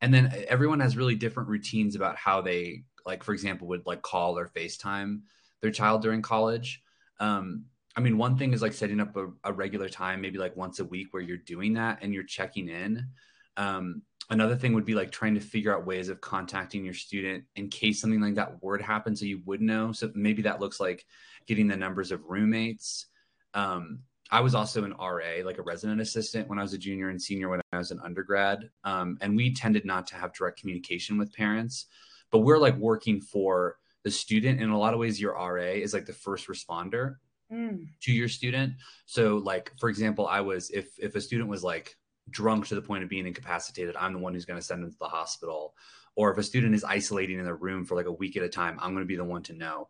and 0.00 0.12
then 0.12 0.44
everyone 0.48 0.80
has 0.80 0.96
really 0.96 1.14
different 1.14 1.48
routines 1.48 1.96
about 1.96 2.16
how 2.16 2.40
they 2.40 2.84
like, 3.04 3.22
for 3.22 3.32
example, 3.32 3.68
would 3.68 3.86
like 3.86 4.02
call 4.02 4.38
or 4.38 4.48
FaceTime 4.48 5.20
their 5.60 5.70
child 5.70 6.02
during 6.02 6.22
college. 6.22 6.82
Um, 7.18 7.64
I 7.96 8.00
mean, 8.00 8.18
one 8.18 8.36
thing 8.36 8.52
is 8.52 8.60
like 8.60 8.74
setting 8.74 9.00
up 9.00 9.16
a, 9.16 9.28
a, 9.44 9.52
regular 9.52 9.88
time, 9.88 10.20
maybe 10.20 10.38
like 10.38 10.54
once 10.54 10.80
a 10.80 10.84
week 10.84 11.08
where 11.12 11.22
you're 11.22 11.38
doing 11.38 11.74
that 11.74 12.00
and 12.02 12.12
you're 12.12 12.24
checking 12.24 12.68
in. 12.68 13.08
Um, 13.56 14.02
another 14.28 14.54
thing 14.54 14.74
would 14.74 14.84
be 14.84 14.94
like 14.94 15.10
trying 15.10 15.34
to 15.34 15.40
figure 15.40 15.74
out 15.74 15.86
ways 15.86 16.10
of 16.10 16.20
contacting 16.20 16.84
your 16.84 16.92
student 16.92 17.44
in 17.56 17.70
case 17.70 18.00
something 18.00 18.20
like 18.20 18.34
that 18.34 18.62
word 18.62 18.82
happens 18.82 19.20
so 19.20 19.26
you 19.26 19.40
would 19.46 19.62
know. 19.62 19.92
So 19.92 20.10
maybe 20.14 20.42
that 20.42 20.60
looks 20.60 20.78
like 20.78 21.06
getting 21.46 21.68
the 21.68 21.76
numbers 21.76 22.12
of 22.12 22.22
roommates. 22.24 23.06
Um, 23.54 24.00
I 24.30 24.40
was 24.40 24.54
also 24.54 24.84
an 24.84 24.94
RA, 24.98 25.42
like 25.44 25.58
a 25.58 25.62
resident 25.62 26.00
assistant 26.00 26.48
when 26.48 26.58
I 26.58 26.62
was 26.62 26.74
a 26.74 26.78
junior 26.78 27.08
and 27.08 27.22
senior 27.22 27.48
when 27.48 27.60
I 27.72 27.78
was 27.78 27.92
an 27.92 28.00
undergrad. 28.04 28.68
Um, 28.84 29.16
and 29.22 29.36
we 29.36 29.54
tended 29.54 29.86
not 29.86 30.06
to 30.08 30.16
have 30.16 30.34
direct 30.34 30.60
communication 30.60 31.16
with 31.16 31.32
parents, 31.32 31.86
but 32.30 32.40
we're 32.40 32.58
like 32.58 32.76
working 32.76 33.22
for 33.22 33.76
the 34.02 34.10
student. 34.10 34.60
In 34.60 34.68
a 34.68 34.78
lot 34.78 34.92
of 34.92 35.00
ways, 35.00 35.20
your 35.20 35.32
RA 35.32 35.62
is 35.62 35.94
like 35.94 36.06
the 36.06 36.12
first 36.12 36.48
responder 36.48 37.14
mm. 37.52 37.86
to 38.02 38.12
your 38.12 38.28
student. 38.28 38.74
So 39.06 39.36
like 39.38 39.72
for 39.78 39.88
example, 39.88 40.26
I 40.26 40.40
was 40.40 40.70
if 40.70 40.88
if 40.98 41.14
a 41.14 41.20
student 41.20 41.48
was 41.48 41.64
like 41.64 41.96
drunk 42.30 42.66
to 42.66 42.74
the 42.74 42.82
point 42.82 43.02
of 43.02 43.08
being 43.08 43.26
incapacitated, 43.26 43.96
I'm 43.96 44.12
the 44.12 44.18
one 44.18 44.34
who's 44.34 44.44
going 44.44 44.58
to 44.58 44.66
send 44.66 44.82
them 44.82 44.90
to 44.90 44.98
the 44.98 45.08
hospital. 45.08 45.74
Or 46.16 46.32
if 46.32 46.38
a 46.38 46.42
student 46.42 46.74
is 46.74 46.82
isolating 46.82 47.38
in 47.38 47.44
their 47.44 47.56
room 47.56 47.84
for 47.84 47.94
like 47.94 48.06
a 48.06 48.12
week 48.12 48.36
at 48.36 48.42
a 48.42 48.48
time, 48.48 48.78
I'm 48.80 48.92
going 48.92 49.04
to 49.04 49.08
be 49.08 49.16
the 49.16 49.24
one 49.24 49.42
to 49.44 49.52
know. 49.52 49.88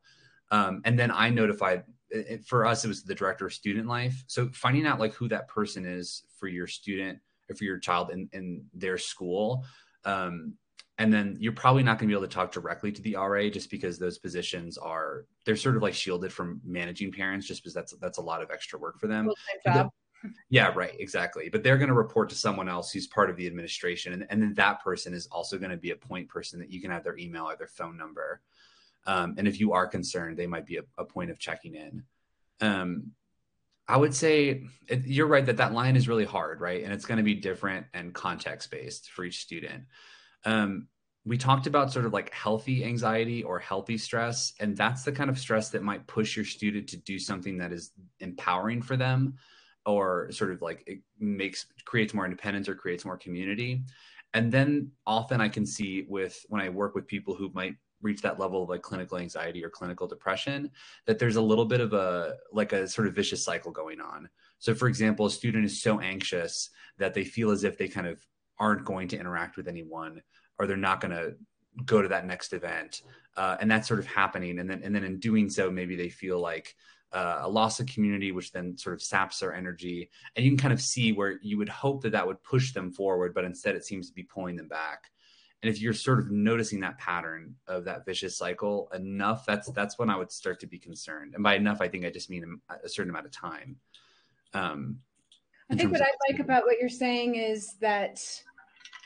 Um, 0.51 0.83
and 0.85 0.99
then 0.99 1.11
I 1.11 1.31
notified 1.31 1.85
for 2.45 2.67
us, 2.67 2.85
it 2.85 2.89
was 2.89 3.05
the 3.05 3.15
director 3.15 3.47
of 3.47 3.53
student 3.53 3.89
life. 3.89 4.25
So 4.27 4.49
finding 4.53 4.87
out 4.87 5.01
like 5.01 5.15
who 5.15 5.29
that 5.29 5.49
person 5.49 5.85
is 5.85 6.25
for 6.39 6.49
your 6.49 6.67
student 6.67 7.19
or 7.49 7.57
for 7.57 7.65
your 7.65 7.79
child 7.79 8.11
in, 8.11 8.29
in 8.33 8.65
their 8.73 8.99
school 8.99 9.65
um, 10.05 10.55
and 10.99 11.13
then 11.13 11.37
you're 11.39 11.53
probably 11.53 11.83
not 11.83 11.99
going 11.99 12.09
to 12.09 12.15
be 12.15 12.19
able 12.19 12.27
to 12.27 12.35
talk 12.35 12.53
directly 12.53 12.91
to 12.91 13.03
the 13.03 13.17
RA 13.17 13.49
just 13.49 13.71
because 13.71 13.99
those 13.99 14.19
positions 14.19 14.79
are 14.79 15.27
they're 15.45 15.57
sort 15.57 15.77
of 15.77 15.83
like 15.83 15.95
shielded 15.95 16.33
from 16.33 16.61
managing 16.65 17.13
parents 17.13 17.47
just 17.47 17.63
because 17.63 17.75
that's 17.75 17.93
that's 18.01 18.19
a 18.19 18.23
lot 18.23 18.43
of 18.43 18.51
extra 18.51 18.79
work 18.79 18.99
for 18.99 19.07
them. 19.07 19.31
Yeah, 20.49 20.73
right, 20.75 20.95
exactly. 20.99 21.51
But 21.51 21.63
they're 21.63 21.77
going 21.77 21.91
to 21.91 21.95
report 21.95 22.31
to 22.31 22.35
someone 22.35 22.69
else 22.69 22.91
who's 22.91 23.07
part 23.07 23.31
of 23.31 23.37
the 23.37 23.47
administration, 23.47 24.15
and, 24.15 24.27
and 24.31 24.43
then 24.43 24.55
that 24.55 24.83
person 24.83 25.13
is 25.15 25.27
also 25.27 25.59
going 25.59 25.71
to 25.71 25.77
be 25.77 25.91
a 25.91 25.97
point 25.97 26.29
person 26.29 26.59
that 26.59 26.71
you 26.73 26.81
can 26.81 26.91
have 26.91 27.05
their 27.05 27.19
email 27.19 27.45
or 27.45 27.57
their 27.57 27.69
phone 27.69 27.97
number. 27.97 28.41
um, 29.07 29.35
and 29.39 29.47
if 29.47 29.61
you 29.61 29.73
are 29.73 29.87
concerned 29.87 30.37
they 30.37 30.47
might 30.47 30.67
be 30.67 30.77
a, 30.79 30.83
a 30.99 31.05
point 31.05 31.31
of 31.31 31.39
checking 31.39 31.75
in 31.75 32.03
um, 32.61 33.13
i 33.89 33.97
would 33.97 34.15
say 34.15 34.65
it, 34.89 35.07
you're 35.07 35.27
right 35.27 35.47
that 35.47 35.57
that 35.59 35.73
line 35.73 35.97
is 35.97 36.09
really 36.09 36.25
hard 36.25 36.61
right 36.61 36.83
and 36.85 36.93
it's 36.93 37.07
going 37.07 37.19
to 37.19 37.25
be 37.25 37.35
different 37.35 37.87
and 37.95 38.15
context 38.15 38.71
based 38.71 39.11
for 39.11 39.25
each 39.25 39.41
student 39.41 39.85
um, 40.45 40.89
we 41.25 41.37
talked 41.37 41.67
about 41.67 41.93
sort 41.93 42.07
of 42.07 42.13
like 42.13 42.33
healthy 42.33 42.85
anxiety 42.85 43.43
or 43.43 43.59
healthy 43.59 43.99
stress 43.99 44.53
and 44.61 44.77
that's 44.77 45.03
the 45.03 45.13
kind 45.13 45.29
of 45.29 45.39
stress 45.39 45.71
that 45.71 45.83
might 45.83 46.07
push 46.07 46.37
your 46.37 46.45
student 46.45 46.89
to 46.89 46.97
do 46.97 47.19
something 47.19 47.59
that 47.59 47.73
is 47.73 47.91
empowering 48.21 48.81
for 48.81 48.97
them 48.97 49.35
or 49.85 50.31
sort 50.31 50.53
of 50.53 50.63
like 50.63 50.85
it 50.87 51.01
makes 51.19 51.67
creates 51.85 52.15
more 52.15 52.25
independence 52.25 52.69
or 52.69 52.75
creates 52.75 53.05
more 53.05 53.17
community. 53.17 53.85
And 54.35 54.53
then 54.53 54.91
often 55.07 55.41
i 55.41 55.49
can 55.49 55.67
see 55.67 56.05
with 56.09 56.45
when 56.49 56.61
i 56.61 56.69
work 56.69 56.95
with 56.95 57.07
people 57.07 57.35
who 57.35 57.51
might 57.55 57.75
reach 58.03 58.21
that 58.23 58.39
level 58.39 58.63
of 58.63 58.69
like 58.69 58.83
clinical 58.83 59.19
anxiety 59.19 59.65
or 59.65 59.71
clinical 59.71 60.07
depression 60.07 60.71
that 61.07 61.19
there's 61.19 61.37
a 61.37 61.41
little 61.41 61.65
bit 61.65 61.81
of 61.81 61.93
a 61.93 62.35
like 62.53 62.73
a 62.73 62.87
sort 62.87 63.09
of 63.09 63.15
vicious 63.15 63.45
cycle 63.45 63.73
going 63.73 64.01
on. 64.01 64.29
So 64.59 64.75
for 64.75 64.87
example 64.87 65.27
a 65.27 65.31
student 65.31 65.65
is 65.65 65.83
so 65.83 66.01
anxious 66.01 66.71
that 66.99 67.15
they 67.15 67.25
feel 67.25 67.51
as 67.51 67.65
if 67.65 67.79
they 67.79 67.89
kind 67.89 68.07
of 68.07 68.21
aren't 68.59 68.85
going 68.85 69.09
to 69.09 69.19
interact 69.19 69.57
with 69.57 69.69
anyone 69.69 70.23
or 70.59 70.67
they're 70.67 70.77
not 70.77 71.01
going 71.01 71.15
to 71.15 71.35
go 71.85 72.01
to 72.01 72.09
that 72.09 72.27
next 72.27 72.53
event 72.53 73.03
uh, 73.37 73.57
and 73.61 73.71
that's 73.71 73.87
sort 73.87 74.01
of 74.01 74.07
happening 74.07 74.59
and 74.59 74.69
then 74.69 74.81
and 74.83 74.95
then 74.95 75.05
in 75.05 75.19
doing 75.19 75.51
so 75.51 75.71
maybe 75.71 75.95
they 75.97 76.09
feel 76.09 76.41
like 76.41 76.75
uh, 77.13 77.41
a 77.43 77.49
loss 77.49 77.81
of 77.81 77.87
community, 77.87 78.33
which 78.33 78.53
then 78.53 78.77
sort 78.77 78.95
of 78.95 79.03
saps 79.03 79.39
their 79.39 79.55
energy. 79.55 80.11
And 80.35 80.45
you 80.45 80.51
can 80.51 80.59
kind 80.59 80.73
of 80.73 80.81
see 80.81 81.13
where 81.13 81.39
you 81.41 81.57
would 81.59 81.69
hope 81.69 82.03
that 82.03 82.13
that 82.13 82.27
would 82.27 82.43
push 82.43 82.73
them 82.73 82.91
forward, 82.91 83.33
but 83.35 83.45
instead 83.45 83.75
it 83.75 83.87
seems 83.87 84.09
to 84.09 84.15
be 84.15 84.23
pulling 84.23 84.57
them 84.57 84.69
back. 84.69 85.11
And 85.63 85.71
if 85.75 85.81
you're 85.81 85.95
sort 85.95 86.19
of 86.19 86.31
noticing 86.31 86.81
that 86.81 86.99
pattern 86.99 87.55
of 87.67 87.85
that 87.85 88.05
vicious 88.05 88.37
cycle 88.37 88.91
enough, 88.93 89.47
that's 89.47 89.71
that's 89.71 89.99
when 89.99 90.11
I 90.11 90.17
would 90.17 90.31
start 90.31 90.61
to 90.61 90.67
be 90.67 90.79
concerned. 90.79 91.35
And 91.35 91.43
by 91.43 91.55
enough, 91.55 91.81
I 91.81 91.89
think 91.89 92.05
I 92.05 92.11
just 92.11 92.29
mean 92.29 92.61
a 92.85 92.89
certain 92.89 93.11
amount 93.11 93.27
of 93.27 93.33
time. 93.33 93.77
Um, 94.53 94.99
I 95.71 95.75
think 95.75 95.93
what 95.93 96.03
I 96.03 96.11
like 96.31 96.41
about 96.41 96.65
what 96.65 96.79
you're 96.79 96.89
saying 96.89 97.35
is 97.35 97.75
that 97.81 98.21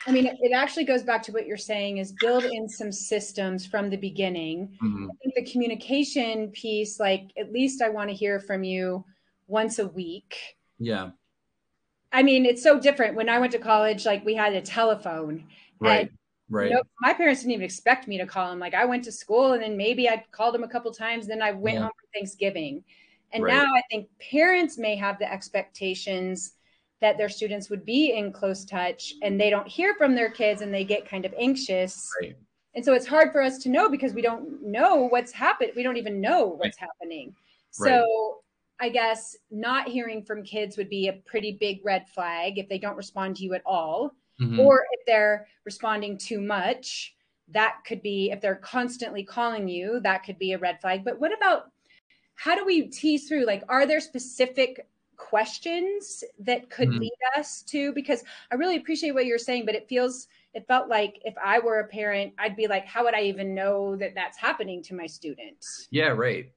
I 0.06 0.12
mean, 0.12 0.26
it 0.26 0.52
actually 0.52 0.84
goes 0.84 1.02
back 1.02 1.22
to 1.24 1.32
what 1.32 1.46
you're 1.46 1.58
saying 1.58 1.98
is 1.98 2.12
build 2.12 2.44
in 2.44 2.68
some 2.68 2.90
systems 2.90 3.66
from 3.66 3.90
the 3.90 3.98
beginning. 3.98 4.78
Mm-hmm. 4.82 5.10
I 5.10 5.14
think 5.22 5.34
the 5.34 5.52
communication 5.52 6.48
piece, 6.48 6.98
like 6.98 7.30
at 7.38 7.52
least 7.52 7.82
I 7.82 7.90
want 7.90 8.08
to 8.08 8.16
hear 8.16 8.40
from 8.40 8.64
you 8.64 9.04
once 9.46 9.78
a 9.78 9.88
week. 9.88 10.36
Yeah. 10.78 11.10
I 12.12 12.22
mean, 12.22 12.46
it's 12.46 12.62
so 12.62 12.80
different. 12.80 13.14
When 13.14 13.28
I 13.28 13.38
went 13.38 13.52
to 13.52 13.58
college, 13.58 14.06
like 14.06 14.24
we 14.24 14.34
had 14.34 14.54
a 14.54 14.62
telephone. 14.62 15.44
Right. 15.80 16.08
And, 16.08 16.10
right. 16.48 16.70
You 16.70 16.76
know, 16.76 16.82
my 17.02 17.12
parents 17.12 17.42
didn't 17.42 17.52
even 17.52 17.64
expect 17.64 18.08
me 18.08 18.16
to 18.16 18.26
call 18.26 18.48
them. 18.48 18.58
Like 18.58 18.74
I 18.74 18.86
went 18.86 19.04
to 19.04 19.12
school 19.12 19.52
and 19.52 19.62
then 19.62 19.76
maybe 19.76 20.08
I 20.08 20.24
called 20.32 20.54
them 20.54 20.64
a 20.64 20.68
couple 20.68 20.90
times. 20.92 21.26
Then 21.26 21.42
I 21.42 21.52
went 21.52 21.74
yeah. 21.74 21.82
home 21.82 21.90
for 21.90 22.08
Thanksgiving. 22.14 22.84
And 23.32 23.44
right. 23.44 23.54
now 23.54 23.66
I 23.74 23.82
think 23.90 24.08
parents 24.30 24.78
may 24.78 24.96
have 24.96 25.18
the 25.18 25.30
expectations 25.30 26.52
that 27.00 27.16
their 27.16 27.28
students 27.28 27.70
would 27.70 27.84
be 27.84 28.12
in 28.12 28.32
close 28.32 28.64
touch 28.64 29.14
and 29.22 29.40
they 29.40 29.50
don't 29.50 29.68
hear 29.68 29.94
from 29.94 30.14
their 30.14 30.30
kids 30.30 30.62
and 30.62 30.72
they 30.72 30.84
get 30.84 31.08
kind 31.08 31.24
of 31.24 31.34
anxious. 31.38 32.10
Right. 32.20 32.36
And 32.74 32.84
so 32.84 32.92
it's 32.94 33.06
hard 33.06 33.32
for 33.32 33.42
us 33.42 33.58
to 33.58 33.68
know 33.68 33.88
because 33.88 34.12
we 34.12 34.22
don't 34.22 34.62
know 34.62 35.08
what's 35.08 35.32
happened. 35.32 35.72
We 35.74 35.82
don't 35.82 35.96
even 35.96 36.20
know 36.20 36.46
what's 36.46 36.80
right. 36.80 36.88
happening. 37.00 37.34
So. 37.70 38.42
I 38.82 38.88
guess 38.88 39.36
not 39.50 39.88
hearing 39.88 40.24
from 40.24 40.42
kids 40.42 40.78
would 40.78 40.88
be 40.88 41.08
a 41.08 41.20
pretty 41.26 41.58
big 41.60 41.84
red 41.84 42.08
flag 42.08 42.56
if 42.56 42.66
they 42.66 42.78
don't 42.78 42.96
respond 42.96 43.36
to 43.36 43.42
you 43.42 43.52
at 43.52 43.60
all. 43.66 44.12
Mm-hmm. 44.40 44.58
Or 44.58 44.86
if 44.92 45.04
they're 45.06 45.48
responding 45.66 46.16
too 46.16 46.40
much, 46.40 47.14
that 47.48 47.80
could 47.86 48.00
be, 48.00 48.30
if 48.30 48.40
they're 48.40 48.54
constantly 48.54 49.22
calling 49.22 49.68
you, 49.68 50.00
that 50.00 50.24
could 50.24 50.38
be 50.38 50.52
a 50.52 50.58
red 50.58 50.80
flag. 50.80 51.04
But 51.04 51.20
what 51.20 51.30
about 51.36 51.70
how 52.40 52.54
do 52.54 52.64
we 52.64 52.82
tease 52.88 53.28
through? 53.28 53.44
Like, 53.44 53.62
are 53.68 53.84
there 53.84 54.00
specific 54.00 54.86
questions 55.18 56.24
that 56.38 56.70
could 56.70 56.88
mm-hmm. 56.88 57.00
lead 57.00 57.18
us 57.36 57.60
to 57.64 57.92
because 57.92 58.24
I 58.50 58.54
really 58.54 58.76
appreciate 58.76 59.10
what 59.10 59.26
you're 59.26 59.36
saying, 59.36 59.66
but 59.66 59.74
it 59.74 59.90
feels 59.90 60.26
it 60.54 60.66
felt 60.66 60.88
like 60.88 61.20
if 61.22 61.34
I 61.36 61.58
were 61.58 61.80
a 61.80 61.86
parent, 61.86 62.32
I'd 62.38 62.56
be 62.56 62.66
like, 62.66 62.86
how 62.86 63.04
would 63.04 63.14
I 63.14 63.24
even 63.24 63.54
know 63.54 63.94
that 63.96 64.14
that's 64.14 64.38
happening 64.38 64.82
to 64.84 64.94
my 64.94 65.06
students? 65.06 65.86
Yeah, 65.90 66.08
right. 66.08 66.50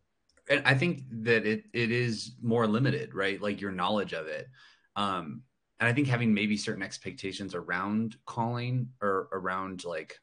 And 0.50 0.62
I 0.66 0.74
think 0.74 1.04
that 1.24 1.46
it 1.46 1.66
it 1.74 1.92
is 1.92 2.32
more 2.42 2.66
limited, 2.66 3.14
right? 3.14 3.42
Like 3.42 3.60
your 3.60 3.72
knowledge 3.72 4.14
of 4.14 4.28
it. 4.28 4.48
Um, 4.96 5.42
and 5.82 5.90
I 5.90 5.92
think 5.92 6.08
having 6.08 6.34
maybe 6.34 6.56
certain 6.56 6.82
expectations 6.82 7.56
around 7.56 8.16
calling 8.26 8.88
or 9.02 9.28
around 9.34 9.84
like 9.84 10.18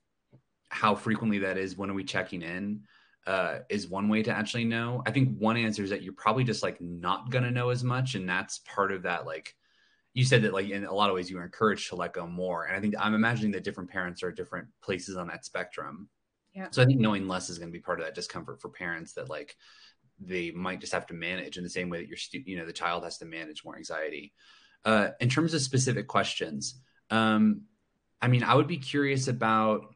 how 0.71 0.95
frequently 0.95 1.41
that 1.41 1.59
is, 1.59 1.77
when 1.77 1.91
are 1.91 1.95
we 1.95 2.05
checking 2.05 2.41
in? 2.41 2.81
Uh, 3.27 3.59
is 3.69 3.89
one 3.89 4.09
way 4.09 4.23
to 4.23 4.33
actually 4.33 4.65
know. 4.65 5.03
I 5.07 5.11
think 5.11 5.37
one 5.39 5.57
answer 5.57 5.83
is 5.83 5.91
that 5.91 6.03
you're 6.03 6.13
probably 6.13 6.45
just 6.45 6.63
like 6.63 6.81
not 6.81 7.31
gonna 7.31 7.51
know 7.51 7.71
as 7.71 7.85
much, 7.85 8.15
and 8.15 8.29
that's 8.29 8.59
part 8.59 8.93
of 8.93 9.03
that. 9.03 9.27
Like 9.27 9.55
you 10.15 10.25
said 10.25 10.43
that, 10.43 10.53
like 10.53 10.69
in 10.69 10.85
a 10.85 10.93
lot 10.93 11.11
of 11.11 11.15
ways, 11.15 11.31
you 11.31 11.37
were 11.37 11.45
encouraged 11.45 11.89
to 11.91 11.97
let 11.97 12.13
go 12.13 12.27
more, 12.27 12.65
and 12.65 12.77
I 12.77 12.81
think 12.81 12.95
I'm 12.99 13.15
imagining 13.15 13.53
that 13.53 13.65
different 13.65 13.91
parents 13.91 14.23
are 14.23 14.29
at 14.31 14.37
different 14.37 14.69
places 14.83 15.17
on 15.17 15.29
that 15.29 15.45
spectrum. 15.45 16.09
Yeah. 16.55 16.69
So 16.71 16.83
I 16.83 16.87
think 16.87 16.99
knowing 16.99 17.29
less 17.29 17.49
is 17.49 17.59
going 17.59 17.69
to 17.69 17.73
be 17.73 17.83
part 17.83 18.01
of 18.01 18.07
that 18.07 18.15
discomfort 18.15 18.61
for 18.61 18.71
parents 18.71 19.13
that 19.13 19.31
like 19.31 19.57
they 20.19 20.51
might 20.51 20.81
just 20.81 20.93
have 20.93 21.07
to 21.07 21.15
manage 21.15 21.57
in 21.57 21.63
the 21.63 21.71
same 21.71 21.89
way 21.89 21.99
that 21.99 22.09
your 22.09 22.17
stu- 22.17 22.43
you 22.45 22.57
know 22.57 22.67
the 22.67 22.73
child 22.73 23.05
has 23.05 23.19
to 23.19 23.25
manage 23.25 23.65
more 23.65 23.77
anxiety. 23.77 24.33
Uh, 24.85 25.11
in 25.21 25.29
terms 25.29 25.53
of 25.53 25.61
specific 25.61 26.09
questions, 26.09 26.81
um, 27.11 27.63
I 28.21 28.29
mean, 28.29 28.43
I 28.43 28.55
would 28.55 28.67
be 28.67 28.79
curious 28.79 29.29
about. 29.29 29.95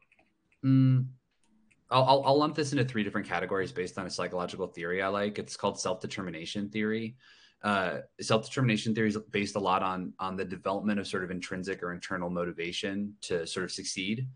Mm, 1.90 1.96
I'll, 1.96 2.22
I'll, 2.24 2.38
lump 2.38 2.54
this 2.54 2.72
into 2.72 2.84
three 2.84 3.04
different 3.04 3.26
categories 3.26 3.72
based 3.72 3.98
on 3.98 4.06
a 4.06 4.10
psychological 4.10 4.66
theory 4.66 5.02
I 5.02 5.08
like. 5.08 5.38
It's 5.38 5.56
called 5.56 5.78
self 5.78 6.00
determination 6.00 6.68
theory. 6.70 7.16
Uh, 7.62 8.00
self 8.20 8.44
determination 8.46 8.94
theory 8.94 9.08
is 9.08 9.18
based 9.30 9.56
a 9.56 9.60
lot 9.60 9.82
on 9.82 10.12
on 10.18 10.36
the 10.36 10.44
development 10.44 11.00
of 11.00 11.06
sort 11.06 11.24
of 11.24 11.30
intrinsic 11.30 11.82
or 11.82 11.92
internal 11.92 12.30
motivation 12.30 13.14
to 13.22 13.46
sort 13.46 13.64
of 13.64 13.72
succeed, 13.72 14.28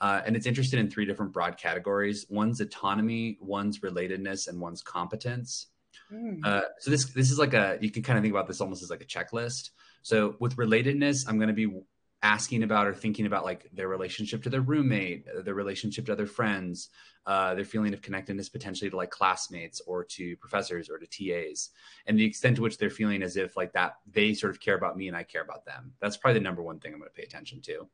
uh, 0.00 0.20
and 0.24 0.36
it's 0.36 0.46
interested 0.46 0.78
in 0.78 0.88
three 0.88 1.04
different 1.04 1.32
broad 1.32 1.56
categories. 1.56 2.26
One's 2.28 2.60
autonomy, 2.60 3.38
one's 3.40 3.80
relatedness, 3.80 4.48
and 4.48 4.60
one's 4.60 4.82
competence. 4.82 5.66
Mm. 6.12 6.44
Uh, 6.44 6.62
so 6.78 6.90
this 6.90 7.06
this 7.06 7.30
is 7.30 7.38
like 7.38 7.54
a 7.54 7.78
you 7.80 7.90
can 7.90 8.02
kind 8.02 8.18
of 8.18 8.22
think 8.22 8.32
about 8.32 8.46
this 8.46 8.60
almost 8.60 8.82
as 8.82 8.90
like 8.90 9.02
a 9.02 9.06
checklist. 9.06 9.70
So 10.02 10.36
with 10.38 10.56
relatedness, 10.56 11.28
I'm 11.28 11.38
going 11.38 11.48
to 11.48 11.54
be 11.54 11.80
asking 12.22 12.62
about 12.62 12.86
or 12.86 12.94
thinking 12.94 13.26
about 13.26 13.44
like 13.44 13.68
their 13.72 13.88
relationship 13.88 14.42
to 14.42 14.50
their 14.50 14.60
roommate, 14.60 15.26
their 15.44 15.54
relationship 15.54 16.06
to 16.06 16.12
other 16.12 16.26
friends, 16.26 16.88
uh, 17.26 17.54
their 17.54 17.64
feeling 17.64 17.92
of 17.92 18.02
connectedness 18.02 18.48
potentially 18.48 18.90
to 18.90 18.96
like 18.96 19.10
classmates 19.10 19.80
or 19.86 20.04
to 20.04 20.36
professors 20.36 20.88
or 20.88 20.98
to 20.98 21.06
TAs, 21.06 21.70
and 22.06 22.18
the 22.18 22.24
extent 22.24 22.56
to 22.56 22.62
which 22.62 22.78
they're 22.78 22.90
feeling 22.90 23.22
as 23.22 23.36
if 23.36 23.56
like 23.56 23.72
that 23.72 23.96
they 24.10 24.32
sort 24.32 24.50
of 24.50 24.60
care 24.60 24.76
about 24.76 24.96
me 24.96 25.08
and 25.08 25.16
I 25.16 25.24
care 25.24 25.42
about 25.42 25.64
them. 25.64 25.92
That's 26.00 26.16
probably 26.16 26.40
the 26.40 26.44
number 26.44 26.62
one 26.62 26.78
thing 26.78 26.92
I'm 26.92 27.00
going 27.00 27.10
to 27.10 27.14
pay 27.14 27.26
attention 27.26 27.60
to. 27.62 27.88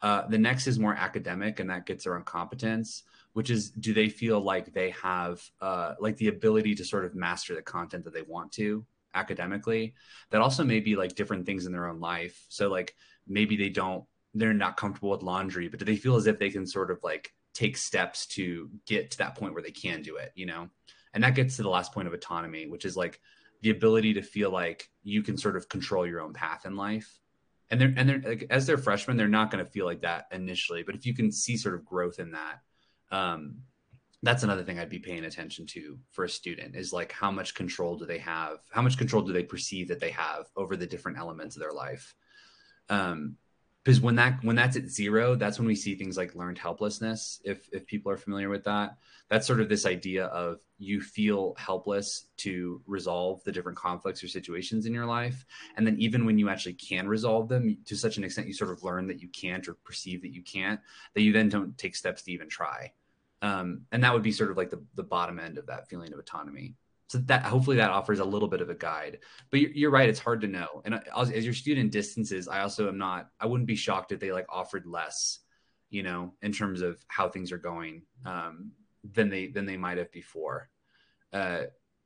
Uh, 0.00 0.26
the 0.28 0.38
next 0.38 0.66
is 0.66 0.78
more 0.78 0.94
academic, 0.94 1.58
and 1.58 1.68
that 1.70 1.86
gets 1.86 2.06
around 2.06 2.24
competence, 2.24 3.02
which 3.32 3.50
is 3.50 3.70
do 3.70 3.92
they 3.92 4.08
feel 4.08 4.40
like 4.40 4.72
they 4.72 4.90
have 4.90 5.42
uh, 5.60 5.94
like 6.00 6.16
the 6.16 6.28
ability 6.28 6.74
to 6.76 6.84
sort 6.84 7.04
of 7.04 7.14
master 7.14 7.54
the 7.54 7.62
content 7.62 8.04
that 8.04 8.14
they 8.14 8.22
want 8.22 8.52
to 8.52 8.84
academically 9.14 9.94
that 10.30 10.40
also 10.40 10.62
may 10.62 10.80
be 10.80 10.94
like 10.94 11.14
different 11.14 11.46
things 11.46 11.66
in 11.66 11.72
their 11.72 11.88
own 11.88 11.98
life 11.98 12.44
so 12.48 12.68
like 12.68 12.94
maybe 13.28 13.56
they 13.56 13.68
don't 13.68 14.04
they're 14.34 14.54
not 14.54 14.76
comfortable 14.76 15.10
with 15.10 15.22
laundry 15.22 15.68
but 15.68 15.78
do 15.78 15.84
they 15.84 15.96
feel 15.96 16.16
as 16.16 16.26
if 16.26 16.38
they 16.38 16.50
can 16.50 16.66
sort 16.66 16.90
of 16.90 16.98
like 17.02 17.32
take 17.54 17.76
steps 17.76 18.26
to 18.26 18.70
get 18.86 19.10
to 19.10 19.18
that 19.18 19.34
point 19.34 19.52
where 19.52 19.62
they 19.62 19.70
can 19.70 20.02
do 20.02 20.16
it 20.16 20.32
you 20.34 20.46
know 20.46 20.68
and 21.14 21.24
that 21.24 21.34
gets 21.34 21.56
to 21.56 21.62
the 21.62 21.68
last 21.68 21.92
point 21.92 22.06
of 22.06 22.14
autonomy 22.14 22.66
which 22.66 22.84
is 22.84 22.96
like 22.96 23.20
the 23.62 23.70
ability 23.70 24.14
to 24.14 24.22
feel 24.22 24.50
like 24.50 24.88
you 25.02 25.22
can 25.22 25.36
sort 25.36 25.56
of 25.56 25.68
control 25.68 26.06
your 26.06 26.20
own 26.20 26.32
path 26.32 26.64
in 26.66 26.76
life 26.76 27.18
and 27.70 27.80
they're 27.80 27.92
and 27.96 28.08
they're 28.08 28.22
like 28.24 28.46
as 28.50 28.66
they're 28.66 28.78
freshmen 28.78 29.16
they're 29.16 29.28
not 29.28 29.50
going 29.50 29.64
to 29.64 29.70
feel 29.70 29.86
like 29.86 30.02
that 30.02 30.26
initially 30.30 30.82
but 30.82 30.94
if 30.94 31.04
you 31.04 31.14
can 31.14 31.32
see 31.32 31.56
sort 31.56 31.74
of 31.74 31.84
growth 31.84 32.18
in 32.18 32.32
that 32.32 32.60
um 33.10 33.56
that's 34.22 34.42
another 34.42 34.64
thing 34.64 34.78
I'd 34.78 34.90
be 34.90 34.98
paying 34.98 35.24
attention 35.24 35.66
to 35.66 35.98
for 36.10 36.24
a 36.24 36.28
student 36.28 36.74
is 36.74 36.92
like 36.92 37.12
how 37.12 37.30
much 37.30 37.54
control 37.54 37.96
do 37.96 38.04
they 38.04 38.18
have? 38.18 38.58
How 38.70 38.82
much 38.82 38.98
control 38.98 39.22
do 39.22 39.32
they 39.32 39.44
perceive 39.44 39.88
that 39.88 40.00
they 40.00 40.10
have 40.10 40.46
over 40.56 40.76
the 40.76 40.86
different 40.86 41.18
elements 41.18 41.54
of 41.54 41.60
their 41.60 41.72
life? 41.72 42.14
Um, 42.88 43.36
because 43.88 44.02
when 44.02 44.16
that 44.16 44.44
when 44.44 44.54
that's 44.54 44.76
at 44.76 44.90
zero 44.90 45.34
that's 45.34 45.58
when 45.58 45.66
we 45.66 45.74
see 45.74 45.94
things 45.94 46.18
like 46.18 46.34
learned 46.34 46.58
helplessness 46.58 47.40
if 47.42 47.66
if 47.72 47.86
people 47.86 48.12
are 48.12 48.18
familiar 48.18 48.50
with 48.50 48.64
that. 48.64 48.98
That's 49.30 49.46
sort 49.46 49.62
of 49.62 49.70
this 49.70 49.86
idea 49.86 50.26
of 50.26 50.60
you 50.78 51.00
feel 51.00 51.54
helpless 51.56 52.26
to 52.38 52.82
resolve 52.86 53.42
the 53.44 53.52
different 53.52 53.78
conflicts 53.78 54.22
or 54.22 54.28
situations 54.28 54.84
in 54.84 54.92
your 54.92 55.06
life. 55.06 55.46
And 55.76 55.86
then 55.86 55.96
even 55.98 56.26
when 56.26 56.38
you 56.38 56.50
actually 56.50 56.74
can 56.74 57.08
resolve 57.08 57.48
them 57.48 57.78
to 57.86 57.96
such 57.96 58.18
an 58.18 58.24
extent 58.24 58.46
you 58.46 58.52
sort 58.52 58.72
of 58.72 58.82
learn 58.82 59.06
that 59.06 59.22
you 59.22 59.28
can't 59.28 59.66
or 59.66 59.72
perceive 59.72 60.20
that 60.20 60.34
you 60.34 60.42
can't 60.42 60.80
that 61.14 61.22
you 61.22 61.32
then 61.32 61.48
don't 61.48 61.78
take 61.78 61.96
steps 61.96 62.20
to 62.22 62.32
even 62.32 62.50
try. 62.50 62.92
Um, 63.40 63.86
and 63.90 64.04
that 64.04 64.12
would 64.12 64.22
be 64.22 64.32
sort 64.32 64.50
of 64.50 64.58
like 64.58 64.68
the, 64.68 64.82
the 64.96 65.02
bottom 65.02 65.38
end 65.38 65.56
of 65.56 65.66
that 65.68 65.88
feeling 65.88 66.12
of 66.12 66.18
autonomy 66.18 66.74
so 67.08 67.18
that 67.18 67.42
hopefully 67.42 67.76
that 67.76 67.90
offers 67.90 68.20
a 68.20 68.24
little 68.24 68.48
bit 68.48 68.60
of 68.60 68.70
a 68.70 68.74
guide 68.74 69.18
but 69.50 69.60
you're, 69.60 69.70
you're 69.70 69.90
right 69.90 70.08
it's 70.08 70.18
hard 70.18 70.40
to 70.40 70.46
know 70.46 70.82
and 70.84 71.00
as, 71.16 71.30
as 71.30 71.44
your 71.44 71.54
student 71.54 71.90
distances 71.90 72.48
i 72.48 72.60
also 72.60 72.88
am 72.88 72.98
not 72.98 73.28
i 73.40 73.46
wouldn't 73.46 73.66
be 73.66 73.76
shocked 73.76 74.12
if 74.12 74.20
they 74.20 74.32
like 74.32 74.46
offered 74.48 74.86
less 74.86 75.40
you 75.90 76.02
know 76.02 76.34
in 76.42 76.52
terms 76.52 76.82
of 76.82 77.02
how 77.08 77.28
things 77.28 77.52
are 77.52 77.58
going 77.58 78.02
um, 78.26 78.72
than 79.12 79.28
they 79.28 79.46
than 79.48 79.66
they 79.66 79.76
might 79.76 79.98
have 79.98 80.12
before. 80.12 80.68
Uh, 81.32 81.62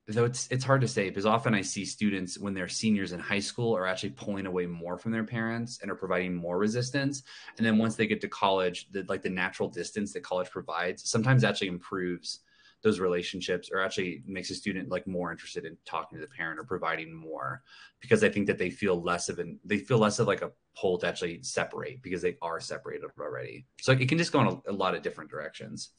though 0.08 0.24
it's 0.24 0.48
it's 0.50 0.64
hard 0.64 0.80
to 0.80 0.88
say 0.88 1.08
because 1.08 1.26
often 1.26 1.54
I 1.54 1.62
see 1.62 1.84
students 1.84 2.38
when 2.38 2.54
they're 2.54 2.68
seniors 2.68 3.12
in 3.12 3.20
high 3.20 3.40
school 3.40 3.76
are 3.76 3.86
actually 3.86 4.10
pulling 4.10 4.46
away 4.46 4.66
more 4.66 4.98
from 4.98 5.12
their 5.12 5.24
parents 5.24 5.78
and 5.80 5.90
are 5.90 5.96
providing 5.96 6.34
more 6.34 6.58
resistance. 6.58 7.22
And 7.56 7.66
then 7.66 7.78
once 7.78 7.94
they 7.94 8.06
get 8.06 8.20
to 8.22 8.28
college, 8.28 8.88
the 8.90 9.04
like 9.08 9.22
the 9.22 9.30
natural 9.30 9.68
distance 9.68 10.12
that 10.12 10.22
college 10.24 10.50
provides 10.50 11.08
sometimes 11.08 11.44
actually 11.44 11.68
improves 11.68 12.40
those 12.82 13.00
relationships 13.00 13.70
or 13.72 13.80
actually 13.80 14.22
makes 14.26 14.50
a 14.50 14.54
student 14.54 14.88
like 14.88 15.06
more 15.06 15.30
interested 15.30 15.64
in 15.64 15.76
talking 15.84 16.18
to 16.18 16.24
the 16.24 16.30
parent 16.32 16.58
or 16.58 16.64
providing 16.64 17.14
more 17.14 17.62
because 18.00 18.24
I 18.24 18.28
think 18.28 18.46
that 18.48 18.58
they 18.58 18.70
feel 18.70 19.00
less 19.00 19.28
of 19.28 19.38
an 19.38 19.58
they 19.64 19.78
feel 19.78 19.98
less 19.98 20.18
of 20.18 20.26
like 20.26 20.42
a 20.42 20.50
pull 20.76 20.98
to 20.98 21.06
actually 21.06 21.42
separate 21.42 22.02
because 22.02 22.22
they 22.22 22.36
are 22.42 22.60
separated 22.60 23.04
already. 23.18 23.66
So 23.80 23.92
it 23.92 24.08
can 24.08 24.18
just 24.18 24.32
go 24.32 24.40
in 24.40 24.46
a, 24.48 24.70
a 24.70 24.72
lot 24.72 24.94
of 24.94 25.02
different 25.02 25.30
directions. 25.30 25.90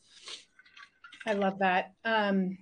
I 1.25 1.33
love 1.33 1.59
that. 1.59 1.93
Um, 2.03 2.57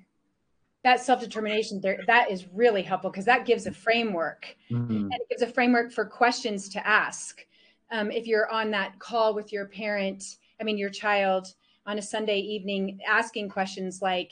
that 0.84 1.00
self-determination 1.00 1.82
theory 1.82 2.00
that 2.08 2.32
is 2.32 2.48
really 2.54 2.82
helpful 2.82 3.12
because 3.12 3.26
that 3.26 3.46
gives 3.46 3.68
a 3.68 3.72
framework 3.72 4.56
mm-hmm. 4.72 4.92
and 4.92 5.14
it 5.14 5.30
gives 5.30 5.42
a 5.42 5.48
framework 5.48 5.92
for 5.92 6.06
questions 6.06 6.70
to 6.70 6.88
ask 6.88 7.46
um, 7.92 8.10
if 8.10 8.26
you're 8.26 8.50
on 8.52 8.72
that 8.72 8.98
call 8.98 9.36
with 9.36 9.54
your 9.54 9.68
parent 9.68 10.38
i 10.60 10.64
mean 10.64 10.80
your 10.80 10.90
child 10.90 11.54
on 11.92 11.98
a 11.98 12.02
sunday 12.02 12.40
evening 12.40 13.00
asking 13.08 13.50
questions 13.50 14.02
like 14.02 14.32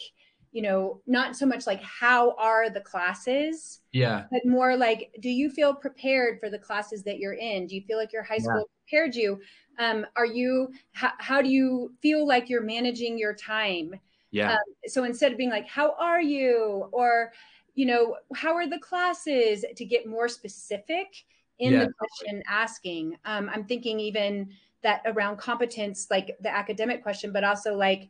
you 0.51 0.61
know 0.61 1.01
not 1.05 1.35
so 1.35 1.45
much 1.45 1.67
like 1.67 1.81
how 1.83 2.35
are 2.37 2.69
the 2.69 2.81
classes 2.81 3.81
yeah 3.91 4.23
but 4.31 4.45
more 4.45 4.75
like 4.75 5.11
do 5.21 5.29
you 5.29 5.49
feel 5.49 5.73
prepared 5.73 6.39
for 6.39 6.49
the 6.49 6.57
classes 6.57 7.03
that 7.03 7.19
you're 7.19 7.33
in 7.33 7.67
do 7.67 7.75
you 7.75 7.81
feel 7.81 7.97
like 7.97 8.11
your 8.11 8.23
high 8.23 8.37
school 8.37 8.57
yeah. 8.57 8.63
prepared 8.87 9.15
you 9.15 9.39
um, 9.77 10.05
are 10.17 10.25
you 10.25 10.69
how, 10.93 11.11
how 11.19 11.41
do 11.41 11.49
you 11.49 11.93
feel 12.01 12.27
like 12.27 12.49
you're 12.49 12.63
managing 12.63 13.17
your 13.17 13.33
time 13.33 13.93
yeah. 14.31 14.53
Um, 14.53 14.59
so 14.87 15.03
instead 15.03 15.31
of 15.31 15.37
being 15.37 15.49
like, 15.49 15.67
how 15.67 15.95
are 15.99 16.21
you? 16.21 16.87
Or, 16.91 17.31
you 17.75 17.85
know, 17.85 18.17
how 18.35 18.53
are 18.55 18.67
the 18.67 18.79
classes 18.79 19.65
to 19.75 19.85
get 19.85 20.07
more 20.07 20.27
specific 20.27 21.07
in 21.59 21.73
yeah. 21.73 21.85
the 21.85 21.93
question 21.97 22.43
asking? 22.47 23.15
Um, 23.25 23.49
I'm 23.53 23.65
thinking 23.65 23.99
even 23.99 24.49
that 24.83 25.01
around 25.05 25.37
competence, 25.37 26.07
like 26.09 26.37
the 26.41 26.53
academic 26.53 27.03
question, 27.03 27.31
but 27.31 27.43
also 27.43 27.75
like, 27.75 28.09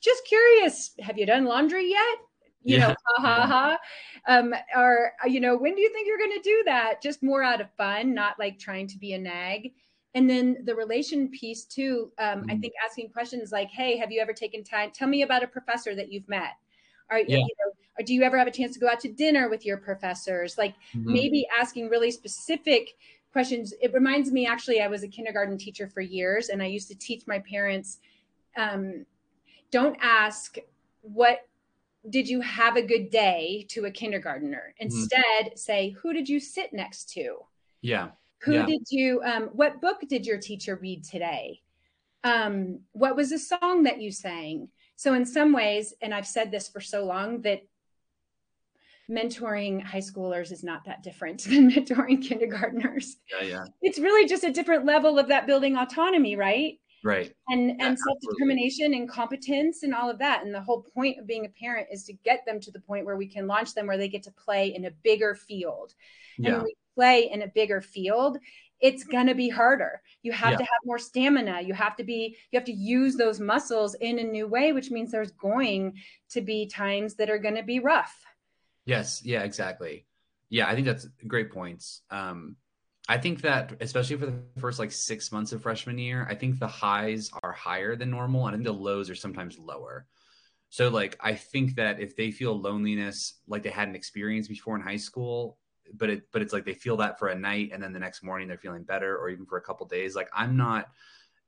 just 0.00 0.24
curious, 0.26 0.92
have 1.00 1.18
you 1.18 1.26
done 1.26 1.44
laundry 1.44 1.88
yet? 1.90 2.18
You 2.62 2.76
yeah. 2.76 2.88
know, 2.88 2.94
ha 3.16 3.22
ha 3.22 3.46
ha. 3.46 3.78
Um, 4.26 4.54
or, 4.76 5.12
you 5.26 5.40
know, 5.40 5.56
when 5.56 5.74
do 5.74 5.80
you 5.80 5.90
think 5.92 6.06
you're 6.06 6.18
going 6.18 6.36
to 6.36 6.42
do 6.42 6.62
that? 6.66 7.02
Just 7.02 7.22
more 7.22 7.42
out 7.42 7.60
of 7.60 7.70
fun, 7.76 8.14
not 8.14 8.38
like 8.38 8.58
trying 8.58 8.86
to 8.88 8.98
be 8.98 9.14
a 9.14 9.18
nag 9.18 9.72
and 10.14 10.28
then 10.28 10.56
the 10.64 10.74
relation 10.74 11.28
piece 11.28 11.64
too 11.64 12.10
um, 12.18 12.40
mm-hmm. 12.40 12.50
i 12.50 12.56
think 12.56 12.72
asking 12.84 13.08
questions 13.08 13.52
like 13.52 13.70
hey 13.70 13.96
have 13.96 14.10
you 14.10 14.20
ever 14.20 14.32
taken 14.32 14.64
time 14.64 14.90
tell 14.92 15.08
me 15.08 15.22
about 15.22 15.42
a 15.42 15.46
professor 15.46 15.94
that 15.94 16.10
you've 16.12 16.28
met 16.28 16.52
are 17.10 17.20
yeah. 17.20 17.38
you 17.38 17.42
know 17.42 17.72
or 17.98 18.04
do 18.04 18.14
you 18.14 18.22
ever 18.22 18.38
have 18.38 18.48
a 18.48 18.52
chance 18.52 18.74
to 18.74 18.80
go 18.80 18.88
out 18.88 19.00
to 19.00 19.12
dinner 19.12 19.48
with 19.48 19.64
your 19.64 19.76
professors 19.76 20.56
like 20.58 20.74
mm-hmm. 20.94 21.12
maybe 21.12 21.46
asking 21.58 21.88
really 21.88 22.10
specific 22.10 22.94
questions 23.32 23.72
it 23.80 23.92
reminds 23.92 24.32
me 24.32 24.46
actually 24.46 24.80
i 24.80 24.88
was 24.88 25.02
a 25.02 25.08
kindergarten 25.08 25.56
teacher 25.56 25.86
for 25.86 26.00
years 26.00 26.48
and 26.48 26.62
i 26.62 26.66
used 26.66 26.88
to 26.88 26.94
teach 26.94 27.26
my 27.26 27.38
parents 27.40 27.98
um, 28.56 29.06
don't 29.70 29.96
ask 30.00 30.56
what 31.02 31.46
did 32.08 32.28
you 32.28 32.40
have 32.40 32.76
a 32.76 32.82
good 32.82 33.10
day 33.10 33.64
to 33.68 33.84
a 33.84 33.90
kindergartner 33.90 34.74
mm-hmm. 34.74 34.86
instead 34.86 35.20
mm-hmm. 35.40 35.56
say 35.56 35.90
who 36.02 36.12
did 36.12 36.28
you 36.28 36.40
sit 36.40 36.72
next 36.72 37.10
to 37.10 37.36
yeah 37.82 38.08
who 38.42 38.54
yeah. 38.54 38.66
did 38.66 38.86
you, 38.90 39.20
um, 39.22 39.50
what 39.52 39.80
book 39.80 40.00
did 40.08 40.26
your 40.26 40.38
teacher 40.38 40.76
read 40.80 41.04
today? 41.04 41.60
Um, 42.24 42.80
what 42.92 43.16
was 43.16 43.30
the 43.30 43.38
song 43.38 43.82
that 43.84 44.00
you 44.00 44.10
sang? 44.10 44.68
So, 44.96 45.14
in 45.14 45.24
some 45.24 45.52
ways, 45.52 45.94
and 46.02 46.14
I've 46.14 46.26
said 46.26 46.50
this 46.50 46.68
for 46.68 46.80
so 46.80 47.04
long 47.04 47.42
that 47.42 47.62
mentoring 49.10 49.82
high 49.82 49.98
schoolers 49.98 50.52
is 50.52 50.62
not 50.62 50.84
that 50.84 51.02
different 51.02 51.44
than 51.48 51.70
mentoring 51.70 52.22
kindergartners. 52.22 53.16
Yeah, 53.40 53.46
yeah. 53.46 53.64
It's 53.82 53.98
really 53.98 54.28
just 54.28 54.44
a 54.44 54.52
different 54.52 54.86
level 54.86 55.18
of 55.18 55.28
that 55.28 55.46
building 55.46 55.76
autonomy, 55.76 56.36
right? 56.36 56.78
Right. 57.02 57.32
And 57.48 57.68
yeah, 57.68 57.86
and 57.86 57.98
self-determination 57.98 58.92
and 58.92 59.08
competence 59.08 59.82
and 59.82 59.94
all 59.94 60.10
of 60.10 60.18
that. 60.18 60.44
And 60.44 60.54
the 60.54 60.60
whole 60.60 60.82
point 60.94 61.18
of 61.18 61.26
being 61.26 61.46
a 61.46 61.48
parent 61.48 61.88
is 61.90 62.04
to 62.04 62.12
get 62.12 62.44
them 62.46 62.60
to 62.60 62.70
the 62.70 62.80
point 62.80 63.06
where 63.06 63.16
we 63.16 63.26
can 63.26 63.46
launch 63.46 63.74
them 63.74 63.86
where 63.86 63.96
they 63.96 64.08
get 64.08 64.22
to 64.24 64.32
play 64.32 64.74
in 64.74 64.84
a 64.84 64.90
bigger 65.02 65.34
field. 65.34 65.94
And 66.36 66.46
yeah. 66.46 66.52
when 66.56 66.64
we 66.64 66.74
play 66.94 67.30
in 67.32 67.42
a 67.42 67.48
bigger 67.48 67.80
field, 67.80 68.38
it's 68.80 69.04
going 69.04 69.26
to 69.26 69.34
be 69.34 69.48
harder. 69.48 70.00
You 70.22 70.32
have 70.32 70.52
yeah. 70.52 70.58
to 70.58 70.62
have 70.64 70.80
more 70.84 70.98
stamina. 70.98 71.60
You 71.62 71.74
have 71.74 71.96
to 71.96 72.04
be, 72.04 72.36
you 72.50 72.58
have 72.58 72.66
to 72.66 72.72
use 72.72 73.16
those 73.16 73.40
muscles 73.40 73.94
in 74.00 74.18
a 74.18 74.24
new 74.24 74.46
way, 74.46 74.72
which 74.72 74.90
means 74.90 75.10
there's 75.10 75.32
going 75.32 75.94
to 76.30 76.40
be 76.40 76.66
times 76.66 77.14
that 77.14 77.30
are 77.30 77.38
going 77.38 77.56
to 77.56 77.62
be 77.62 77.78
rough. 77.78 78.14
Yes. 78.84 79.22
Yeah, 79.24 79.42
exactly. 79.42 80.06
Yeah. 80.48 80.68
I 80.68 80.74
think 80.74 80.86
that's 80.86 81.06
great 81.26 81.52
points. 81.52 82.02
Um, 82.10 82.56
I 83.08 83.18
think 83.18 83.42
that 83.42 83.74
especially 83.80 84.16
for 84.16 84.26
the 84.26 84.38
first 84.58 84.78
like 84.78 84.92
six 84.92 85.32
months 85.32 85.52
of 85.52 85.62
freshman 85.62 85.98
year, 85.98 86.26
I 86.28 86.34
think 86.34 86.58
the 86.58 86.66
highs 86.68 87.30
are 87.42 87.52
higher 87.52 87.96
than 87.96 88.10
normal. 88.10 88.46
And 88.46 88.54
I 88.54 88.56
think 88.58 88.66
the 88.66 88.72
lows 88.72 89.10
are 89.10 89.14
sometimes 89.14 89.58
lower. 89.58 90.06
So 90.68 90.88
like 90.88 91.16
I 91.20 91.34
think 91.34 91.74
that 91.76 92.00
if 92.00 92.16
they 92.16 92.30
feel 92.30 92.58
loneliness 92.58 93.34
like 93.48 93.62
they 93.62 93.70
hadn't 93.70 93.96
experienced 93.96 94.48
before 94.48 94.76
in 94.76 94.82
high 94.82 94.96
school, 94.96 95.58
but 95.94 96.10
it 96.10 96.22
but 96.32 96.42
it's 96.42 96.52
like 96.52 96.64
they 96.64 96.74
feel 96.74 96.96
that 96.98 97.18
for 97.18 97.28
a 97.28 97.38
night 97.38 97.70
and 97.72 97.82
then 97.82 97.92
the 97.92 97.98
next 97.98 98.22
morning 98.22 98.48
they're 98.48 98.58
feeling 98.58 98.82
better 98.84 99.16
or 99.16 99.28
even 99.28 99.46
for 99.46 99.58
a 99.58 99.62
couple 99.62 99.86
days 99.86 100.14
like 100.14 100.28
i'm 100.32 100.56
not 100.56 100.88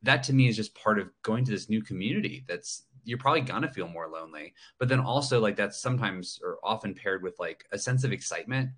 that 0.03 0.25
to 0.25 0.33
me 0.33 0.49
is 0.49 0.57
just 0.57 0.75
part 0.75 0.99
of 0.99 1.09
going 1.23 1.45
to 1.45 1.51
this 1.51 1.69
new 1.69 1.83
community 1.83 2.45
that's 2.49 2.85
you're 3.05 3.19
probably 3.19 3.41
gonna 3.41 3.71
feel 3.71 3.89
more 3.89 4.09
lonely 4.09 4.55
but 4.79 4.89
then 4.89 5.01
also 5.01 5.41
like 5.41 5.57
that's 5.57 5.81
sometimes 5.81 6.41
or 6.43 6.59
often 6.63 6.95
paired 6.95 7.23
with 7.23 7.39
like 7.39 7.65
a 7.73 7.79
sense 7.79 8.05
of 8.05 8.13
excitement. 8.13 8.71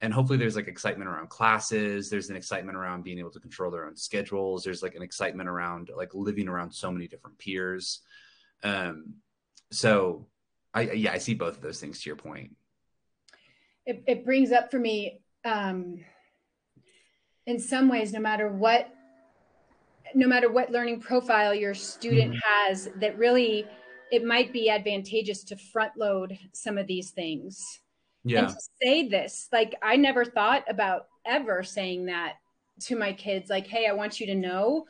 And 0.00 0.14
hopefully 0.14 0.38
there's 0.38 0.54
like 0.54 0.68
excitement 0.68 1.10
around 1.10 1.28
classes 1.28 2.08
there's 2.08 2.30
an 2.30 2.36
excitement 2.36 2.78
around 2.78 3.02
being 3.02 3.18
able 3.18 3.32
to 3.32 3.40
control 3.40 3.70
their 3.70 3.86
own 3.86 3.96
schedules 3.96 4.62
there's 4.62 4.82
like 4.82 4.94
an 4.94 5.02
excitement 5.02 5.48
around 5.48 5.90
like 5.96 6.14
living 6.14 6.48
around 6.48 6.72
so 6.72 6.92
many 6.92 7.08
different 7.08 7.38
peers. 7.38 8.00
Um 8.62 9.14
so 9.70 10.26
i 10.72 10.82
yeah 10.82 11.12
i 11.12 11.18
see 11.18 11.34
both 11.34 11.56
of 11.56 11.62
those 11.62 11.80
things 11.80 12.00
to 12.02 12.08
your 12.08 12.16
point. 12.16 12.56
It, 13.86 14.04
it 14.06 14.24
brings 14.24 14.52
up 14.52 14.70
for 14.70 14.78
me 14.78 15.22
um, 15.44 16.04
in 17.46 17.58
some 17.58 17.88
ways 17.88 18.12
no 18.12 18.20
matter 18.20 18.48
what 18.48 18.90
no 20.14 20.26
matter 20.26 20.50
what 20.50 20.70
learning 20.70 21.00
profile 21.00 21.54
your 21.54 21.74
student 21.74 22.32
mm-hmm. 22.32 22.68
has 22.68 22.88
that 22.96 23.16
really 23.18 23.66
it 24.10 24.24
might 24.24 24.52
be 24.52 24.70
advantageous 24.70 25.44
to 25.44 25.56
front 25.56 25.92
load 25.96 26.38
some 26.52 26.78
of 26.78 26.86
these 26.86 27.10
things 27.10 27.80
yeah 28.24 28.40
and 28.40 28.48
to 28.48 28.60
say 28.82 29.08
this 29.08 29.48
like 29.52 29.74
i 29.82 29.96
never 29.96 30.24
thought 30.24 30.64
about 30.68 31.06
ever 31.26 31.62
saying 31.62 32.06
that 32.06 32.34
to 32.80 32.96
my 32.96 33.12
kids 33.12 33.50
like 33.50 33.66
hey 33.66 33.86
i 33.86 33.92
want 33.92 34.20
you 34.20 34.26
to 34.26 34.34
know 34.34 34.84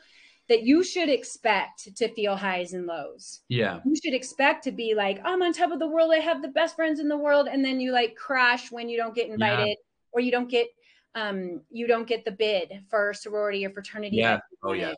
that 0.49 0.63
you 0.63 0.83
should 0.83 1.09
expect 1.09 1.95
to 1.95 2.13
feel 2.15 2.35
highs 2.35 2.73
and 2.73 2.87
lows. 2.87 3.41
Yeah. 3.49 3.79
You 3.85 3.95
should 3.95 4.15
expect 4.15 4.63
to 4.63 4.71
be 4.71 4.95
like, 4.95 5.21
I'm 5.23 5.43
on 5.43 5.53
top 5.53 5.71
of 5.71 5.77
the 5.77 5.87
world. 5.87 6.11
I 6.11 6.17
have 6.17 6.41
the 6.41 6.47
best 6.47 6.75
friends 6.75 6.99
in 6.99 7.07
the 7.07 7.15
world. 7.15 7.47
And 7.47 7.63
then 7.63 7.79
you 7.79 7.91
like 7.91 8.15
crash 8.15 8.71
when 8.71 8.89
you 8.89 8.97
don't 8.97 9.13
get 9.13 9.29
invited 9.29 9.67
yeah. 9.67 9.73
or 10.11 10.21
you 10.21 10.31
don't 10.31 10.49
get 10.49 10.67
um 11.15 11.61
you 11.71 11.87
don't 11.87 12.07
get 12.07 12.23
the 12.25 12.31
bid 12.31 12.83
for 12.89 13.13
sorority 13.13 13.65
or 13.65 13.69
fraternity. 13.69 14.17
Yeah. 14.17 14.39
Oh 14.63 14.73
yeah. 14.73 14.93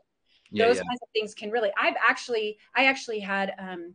Yeah 0.52 0.68
Those 0.68 0.78
yeah. 0.78 0.84
kinds 0.84 1.00
of 1.02 1.10
things 1.14 1.34
can 1.34 1.52
really 1.52 1.72
I've 1.80 1.96
actually 2.08 2.58
I 2.76 2.86
actually 2.86 3.20
had 3.20 3.54
um 3.58 3.94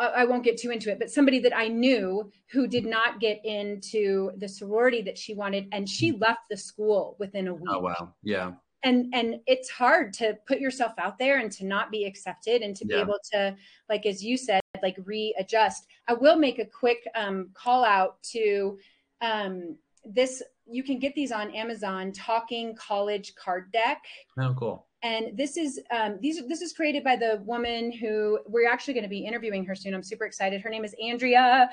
I 0.00 0.26
won't 0.26 0.44
get 0.44 0.56
too 0.56 0.70
into 0.70 0.92
it, 0.92 1.00
but 1.00 1.10
somebody 1.10 1.40
that 1.40 1.56
I 1.56 1.66
knew 1.66 2.30
who 2.52 2.68
did 2.68 2.86
not 2.86 3.18
get 3.18 3.44
into 3.44 4.30
the 4.36 4.48
sorority 4.48 5.02
that 5.02 5.18
she 5.18 5.34
wanted, 5.34 5.66
and 5.72 5.88
she 5.88 6.12
mm. 6.12 6.20
left 6.20 6.42
the 6.48 6.56
school 6.56 7.16
within 7.18 7.48
a 7.48 7.54
week. 7.54 7.68
Oh 7.68 7.80
wow, 7.80 8.14
yeah 8.22 8.52
and 8.84 9.12
and 9.12 9.40
it's 9.46 9.68
hard 9.68 10.12
to 10.12 10.36
put 10.46 10.60
yourself 10.60 10.92
out 10.98 11.18
there 11.18 11.38
and 11.38 11.50
to 11.50 11.66
not 11.66 11.90
be 11.90 12.04
accepted 12.04 12.62
and 12.62 12.76
to 12.76 12.84
be 12.84 12.94
able 12.94 13.18
to 13.32 13.56
like 13.88 14.06
as 14.06 14.22
you 14.22 14.36
said 14.36 14.60
like 14.82 14.96
readjust 15.04 15.86
i 16.06 16.14
will 16.14 16.36
make 16.36 16.58
a 16.58 16.64
quick 16.64 17.06
um, 17.14 17.50
call 17.54 17.84
out 17.84 18.22
to 18.22 18.78
um, 19.20 19.76
this 20.08 20.42
you 20.66 20.82
can 20.82 20.98
get 20.98 21.14
these 21.14 21.32
on 21.32 21.54
amazon 21.54 22.12
talking 22.12 22.74
college 22.74 23.34
card 23.34 23.70
deck. 23.72 24.02
Oh 24.38 24.54
cool. 24.58 24.86
And 25.02 25.36
this 25.36 25.56
is 25.56 25.80
um, 25.92 26.18
these 26.20 26.42
this 26.48 26.60
is 26.60 26.72
created 26.72 27.04
by 27.04 27.14
the 27.14 27.40
woman 27.44 27.92
who 27.92 28.40
we're 28.46 28.68
actually 28.68 28.94
going 28.94 29.04
to 29.04 29.10
be 29.10 29.24
interviewing 29.24 29.64
her 29.66 29.76
soon. 29.76 29.94
I'm 29.94 30.02
super 30.02 30.24
excited. 30.24 30.60
Her 30.60 30.70
name 30.70 30.84
is 30.84 30.94
andrea. 31.02 31.70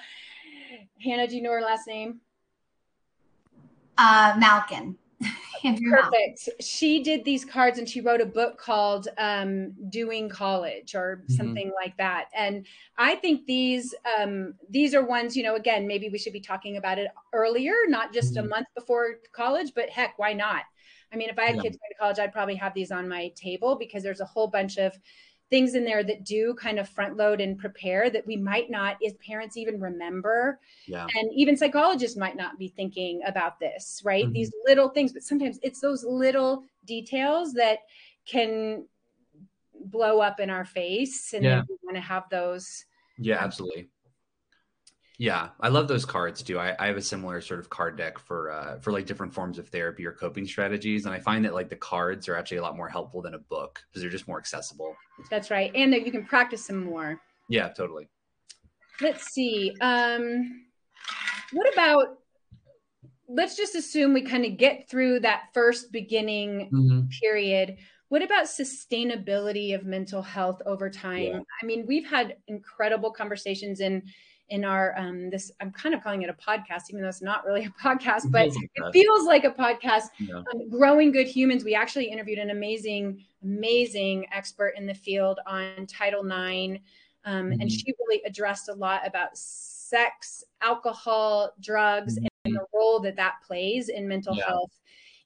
Hannah 1.03 1.27
do 1.27 1.35
you 1.35 1.41
know 1.41 1.51
her 1.51 1.61
last 1.61 1.87
name? 1.87 2.19
Uh 3.97 4.35
malkin 4.37 4.97
Perfect. 5.61 6.49
She 6.59 7.03
did 7.03 7.23
these 7.25 7.45
cards 7.45 7.79
and 7.79 7.87
she 7.87 8.01
wrote 8.01 8.21
a 8.21 8.25
book 8.25 8.57
called 8.57 9.07
um, 9.17 9.73
Doing 9.89 10.29
College 10.29 10.95
or 10.95 11.17
mm-hmm. 11.17 11.33
something 11.33 11.71
like 11.75 11.97
that. 11.97 12.25
And 12.33 12.65
I 12.97 13.15
think 13.15 13.45
these 13.45 13.93
um, 14.19 14.55
these 14.69 14.93
are 14.93 15.05
ones, 15.05 15.35
you 15.35 15.43
know, 15.43 15.55
again, 15.55 15.87
maybe 15.87 16.09
we 16.09 16.17
should 16.17 16.33
be 16.33 16.41
talking 16.41 16.77
about 16.77 16.99
it 16.99 17.07
earlier, 17.33 17.73
not 17.87 18.13
just 18.13 18.35
mm-hmm. 18.35 18.45
a 18.45 18.49
month 18.49 18.67
before 18.75 19.15
college, 19.31 19.73
but 19.75 19.89
heck, 19.89 20.17
why 20.17 20.33
not? 20.33 20.63
I 21.13 21.17
mean, 21.17 21.29
if 21.29 21.39
I 21.39 21.45
had 21.45 21.55
yeah. 21.55 21.61
kids 21.61 21.77
going 21.77 21.91
to 21.91 21.97
college, 21.99 22.19
I'd 22.19 22.33
probably 22.33 22.55
have 22.55 22.73
these 22.73 22.91
on 22.91 23.07
my 23.07 23.31
table 23.35 23.77
because 23.77 24.03
there's 24.03 24.21
a 24.21 24.25
whole 24.25 24.47
bunch 24.47 24.77
of 24.77 24.93
things 25.49 25.75
in 25.75 25.85
there 25.85 26.03
that 26.03 26.23
do 26.23 26.55
kind 26.55 26.79
of 26.79 26.89
front 26.89 27.17
load 27.17 27.39
and 27.39 27.57
prepare 27.57 28.09
that 28.09 28.25
we 28.25 28.35
might 28.35 28.69
not 28.69 28.97
as 29.05 29.13
parents 29.25 29.57
even 29.57 29.79
remember 29.79 30.59
yeah. 30.87 31.05
and 31.15 31.31
even 31.33 31.55
psychologists 31.55 32.17
might 32.17 32.35
not 32.35 32.57
be 32.57 32.67
thinking 32.69 33.21
about 33.25 33.59
this 33.59 34.01
right 34.03 34.25
mm-hmm. 34.25 34.33
these 34.33 34.51
little 34.65 34.89
things 34.89 35.13
but 35.13 35.23
sometimes 35.23 35.59
it's 35.61 35.79
those 35.79 36.03
little 36.03 36.63
details 36.85 37.53
that 37.53 37.79
can 38.27 38.85
blow 39.85 40.19
up 40.19 40.39
in 40.39 40.49
our 40.49 40.65
face 40.65 41.33
and 41.33 41.43
yeah. 41.43 41.61
we 41.69 41.77
want 41.83 41.95
to 41.95 42.01
have 42.01 42.23
those 42.31 42.85
yeah 43.19 43.37
absolutely 43.39 43.87
yeah, 45.17 45.49
I 45.61 45.69
love 45.69 45.87
those 45.87 46.05
cards 46.05 46.43
too. 46.43 46.59
I, 46.59 46.75
I 46.77 46.87
have 46.87 46.97
a 46.97 47.01
similar 47.01 47.39
sort 47.39 47.59
of 47.59 47.69
card 47.69 47.97
deck 47.97 48.19
for 48.19 48.51
uh, 48.51 48.79
for 48.79 48.91
like 48.91 49.05
different 49.05 49.33
forms 49.33 49.57
of 49.57 49.69
therapy 49.69 50.05
or 50.05 50.11
coping 50.11 50.45
strategies, 50.45 51.05
and 51.05 51.15
I 51.15 51.19
find 51.19 51.45
that 51.45 51.53
like 51.53 51.69
the 51.69 51.75
cards 51.75 52.27
are 52.27 52.35
actually 52.35 52.57
a 52.57 52.61
lot 52.61 52.75
more 52.75 52.89
helpful 52.89 53.21
than 53.21 53.33
a 53.33 53.39
book 53.39 53.81
because 53.87 54.01
they're 54.01 54.11
just 54.11 54.27
more 54.27 54.37
accessible. 54.37 54.95
That's 55.29 55.51
right, 55.51 55.71
and 55.73 55.93
that 55.93 56.05
you 56.05 56.11
can 56.11 56.25
practice 56.25 56.67
them 56.67 56.83
more. 56.83 57.21
Yeah, 57.49 57.69
totally. 57.69 58.09
Let's 59.01 59.31
see. 59.31 59.73
Um, 59.79 60.65
what 61.53 61.71
about? 61.71 62.17
Let's 63.27 63.55
just 63.55 63.75
assume 63.75 64.13
we 64.13 64.21
kind 64.21 64.45
of 64.45 64.57
get 64.57 64.89
through 64.89 65.21
that 65.21 65.45
first 65.53 65.91
beginning 65.91 66.69
mm-hmm. 66.73 67.07
period. 67.21 67.77
What 68.09 68.21
about 68.21 68.45
sustainability 68.45 69.73
of 69.73 69.83
mental 69.83 70.21
health 70.21 70.61
over 70.65 70.89
time? 70.89 71.23
Yeah. 71.23 71.39
I 71.61 71.65
mean, 71.65 71.85
we've 71.87 72.07
had 72.07 72.35
incredible 72.47 73.11
conversations 73.11 73.79
in 73.79 74.03
in 74.49 74.63
our 74.63 74.97
um, 74.97 75.29
this 75.29 75.51
i'm 75.61 75.71
kind 75.71 75.95
of 75.95 76.03
calling 76.03 76.21
it 76.21 76.29
a 76.29 76.33
podcast 76.33 76.83
even 76.89 77.01
though 77.01 77.07
it's 77.07 77.21
not 77.21 77.45
really 77.45 77.65
a 77.65 77.69
podcast 77.83 78.31
but 78.31 78.47
it 78.47 78.93
feels 78.93 79.25
like 79.25 79.43
a 79.43 79.51
podcast 79.51 80.03
yeah. 80.19 80.35
um, 80.35 80.69
growing 80.69 81.11
good 81.11 81.27
humans 81.27 81.63
we 81.63 81.73
actually 81.73 82.05
interviewed 82.05 82.39
an 82.39 82.51
amazing 82.51 83.23
amazing 83.43 84.25
expert 84.31 84.73
in 84.77 84.85
the 84.85 84.93
field 84.93 85.39
on 85.47 85.85
title 85.87 86.23
ix 86.25 86.81
um, 87.27 87.49
mm-hmm. 87.49 87.61
and 87.61 87.71
she 87.71 87.93
really 87.99 88.21
addressed 88.25 88.69
a 88.69 88.73
lot 88.73 89.05
about 89.05 89.29
sex 89.33 90.43
alcohol 90.61 91.51
drugs 91.59 92.15
mm-hmm. 92.17 92.27
and 92.45 92.55
the 92.55 92.65
role 92.73 92.99
that 92.99 93.15
that 93.15 93.35
plays 93.45 93.89
in 93.89 94.07
mental 94.07 94.35
yeah. 94.35 94.45
health 94.45 94.71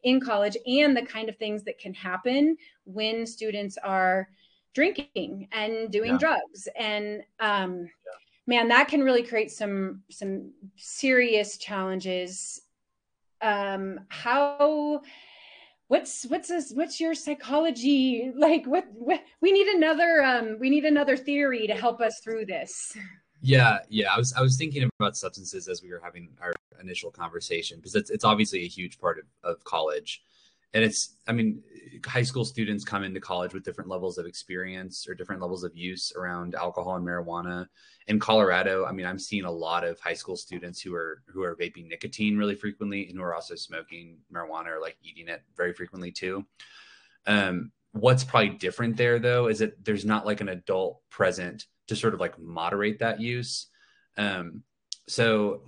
in 0.04 0.22
college 0.22 0.56
and 0.66 0.96
the 0.96 1.02
kind 1.02 1.28
of 1.28 1.36
things 1.38 1.64
that 1.64 1.78
can 1.78 1.94
happen 1.94 2.56
when 2.86 3.26
students 3.26 3.78
are 3.84 4.30
drinking 4.74 5.48
and 5.52 5.92
doing 5.92 6.12
yeah. 6.12 6.18
drugs 6.18 6.68
and 6.78 7.22
um, 7.40 7.90
man, 8.50 8.68
that 8.70 8.88
can 8.88 9.04
really 9.04 9.22
create 9.22 9.52
some 9.52 10.02
some 10.10 10.52
serious 10.76 11.58
challenges. 11.58 12.60
Um, 13.42 14.02
how 14.10 15.02
what's 15.88 16.24
what's 16.26 16.50
this 16.50 16.72
what's 16.74 17.00
your 17.00 17.14
psychology? 17.14 18.32
Like 18.36 18.66
what, 18.66 18.86
what 18.92 19.22
we 19.40 19.52
need 19.52 19.68
another 19.68 20.24
um 20.24 20.58
we 20.60 20.70
need 20.70 20.84
another 20.84 21.16
theory 21.16 21.68
to 21.68 21.76
help 21.76 22.02
us 22.02 22.20
through 22.24 22.48
this. 22.48 22.98
Yeah 23.42 23.80
yeah. 23.90 24.14
I 24.14 24.18
was 24.18 24.34
i 24.34 24.42
was 24.42 24.58
thinking 24.58 24.90
about 25.00 25.16
substances 25.16 25.68
as 25.68 25.82
we 25.82 25.92
were 25.92 26.02
having 26.04 26.30
our 26.42 26.52
initial 26.82 27.12
conversation 27.12 27.78
because 27.78 27.96
it's, 27.96 28.10
it's 28.10 28.24
obviously 28.24 28.64
a 28.64 28.68
huge 28.68 29.00
part 29.00 29.20
of, 29.20 29.26
of 29.44 29.64
college 29.64 30.22
and 30.74 30.84
it's 30.84 31.18
i 31.28 31.32
mean 31.32 31.62
high 32.06 32.24
school 32.24 32.46
students 32.46 32.86
come 32.86 33.04
into 33.04 33.20
college 33.20 33.54
with 33.54 33.64
different 33.64 33.90
levels 33.90 34.18
of 34.18 34.26
experience 34.26 35.08
or 35.08 35.14
different 35.14 35.42
levels 35.42 35.64
of 35.64 35.76
use 35.76 36.14
around 36.16 36.56
alcohol 36.56 36.96
and 36.96 37.06
marijuana. 37.06 37.66
In 38.08 38.20
colorado 38.20 38.86
i 38.86 38.92
mean 38.92 39.06
i'm 39.06 39.20
seeing 39.20 39.46
a 39.46 39.52
lot 39.52 39.84
of 39.84 40.00
high 40.00 40.14
school 40.14 40.36
students 40.36 40.82
who 40.82 40.94
are 40.96 41.24
who 41.28 41.44
are 41.44 41.56
vaping 41.56 41.88
nicotine 41.88 42.38
really 42.38 42.56
frequently 42.56 43.08
and 43.08 43.18
who 43.18 43.24
are 43.24 43.36
also 43.36 43.56
smoking 43.56 44.18
marijuana 44.34 44.68
or 44.68 44.82
like 44.82 44.98
eating 45.04 45.28
it 45.28 45.44
very 45.56 45.74
frequently 45.74 46.12
too. 46.12 46.46
Um, 47.28 47.72
what's 47.92 48.24
probably 48.24 48.50
different 48.50 48.98
there 48.98 49.20
though 49.20 49.48
is 49.48 49.60
that 49.60 49.84
there's 49.84 50.06
not 50.06 50.26
like 50.26 50.42
an 50.42 50.50
adult 50.50 51.02
present 51.10 51.66
to 51.88 51.96
sort 51.96 52.14
of 52.14 52.20
like 52.20 52.40
moderate 52.40 53.00
that 53.00 53.20
use. 53.20 53.68
Um, 54.18 54.64
so 55.08 55.64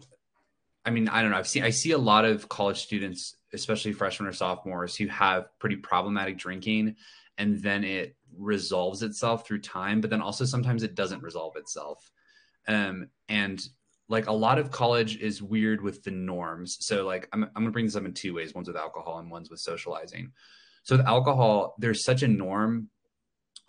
i 0.86 0.89
mean 0.89 1.08
i 1.10 1.22
don't 1.22 1.32
know. 1.32 1.38
I've 1.38 1.48
seen 1.48 1.63
i 1.63 1.70
see 1.70 1.91
a 1.91 1.98
lot 1.98 2.26
of 2.26 2.50
college 2.50 2.82
students 2.82 3.36
especially 3.54 3.91
freshmen 3.91 4.30
or 4.30 4.34
sophomores 4.34 4.96
who 4.96 5.08
have 5.08 5.48
pretty 5.60 5.76
problematic 5.76 6.38
drinking 6.38 6.96
and 7.38 7.62
then 7.62 7.84
it 7.84 8.15
resolves 8.38 9.04
itself 9.04 9.46
through 9.46 9.60
time 9.60 10.02
but 10.02 10.10
then 10.10 10.22
also 10.22 10.46
sometimes 10.46 10.84
it 10.84 10.96
doesn't 10.96 11.24
resolve 11.24 11.56
itself. 11.56 12.12
Um, 12.67 13.10
and 13.28 13.62
like 14.08 14.28
a 14.28 14.32
lot 14.32 14.60
of 14.60 14.72
college 14.72 15.17
is 15.17 15.41
weird 15.41 15.82
with 15.82 16.04
the 16.04 16.12
norms. 16.12 16.78
So 16.82 17.06
like 17.06 17.28
I'm, 17.34 17.44
I'm 17.44 17.63
gonna 17.63 17.72
bring 17.72 17.86
this 17.86 17.96
up 17.96 18.06
in 18.06 18.13
two 18.13 18.34
ways 18.34 18.54
one's 18.54 18.67
with 18.67 18.78
alcohol 18.78 19.20
and 19.20 19.32
one's 19.32 19.50
with 19.50 19.60
socializing. 19.60 20.32
So 20.84 20.98
with 20.98 21.06
alcohol 21.06 21.76
there's 21.80 22.04
such 22.04 22.24
a 22.24 22.28
norm 22.28 22.89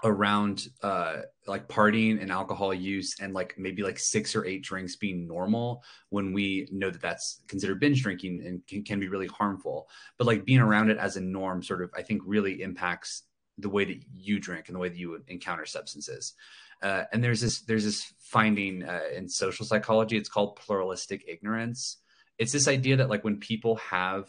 around 0.04 0.68
uh 0.82 1.18
like 1.46 1.68
partying 1.68 2.20
and 2.20 2.32
alcohol 2.32 2.74
use 2.74 3.14
and 3.20 3.34
like 3.34 3.54
maybe 3.56 3.82
like 3.82 3.98
six 3.98 4.34
or 4.34 4.44
eight 4.44 4.62
drinks 4.62 4.96
being 4.96 5.28
normal 5.28 5.82
when 6.08 6.32
we 6.32 6.68
know 6.72 6.90
that 6.90 7.00
that's 7.00 7.40
considered 7.46 7.78
binge 7.78 8.02
drinking 8.02 8.42
and 8.44 8.66
can, 8.66 8.82
can 8.82 8.98
be 8.98 9.08
really 9.08 9.28
harmful. 9.28 9.88
But 10.18 10.26
like 10.26 10.44
being 10.44 10.60
around 10.60 10.90
it 10.90 10.98
as 10.98 11.16
a 11.16 11.20
norm 11.20 11.62
sort 11.62 11.82
of 11.82 11.90
i 11.96 12.02
think 12.02 12.22
really 12.24 12.62
impacts 12.62 13.22
the 13.58 13.68
way 13.68 13.84
that 13.84 14.02
you 14.12 14.38
drink 14.38 14.68
and 14.68 14.74
the 14.74 14.80
way 14.80 14.88
that 14.88 14.98
you 14.98 15.22
encounter 15.28 15.66
substances. 15.66 16.34
Uh, 16.82 17.04
and 17.12 17.22
there's 17.22 17.40
this 17.40 17.62
there's 17.62 17.84
this 17.84 18.12
finding 18.18 18.82
uh, 18.82 19.02
in 19.14 19.28
social 19.28 19.64
psychology 19.64 20.16
it's 20.16 20.28
called 20.28 20.56
pluralistic 20.56 21.24
ignorance. 21.28 21.98
It's 22.38 22.52
this 22.52 22.66
idea 22.66 22.96
that 22.96 23.08
like 23.08 23.24
when 23.24 23.38
people 23.38 23.76
have 23.76 24.28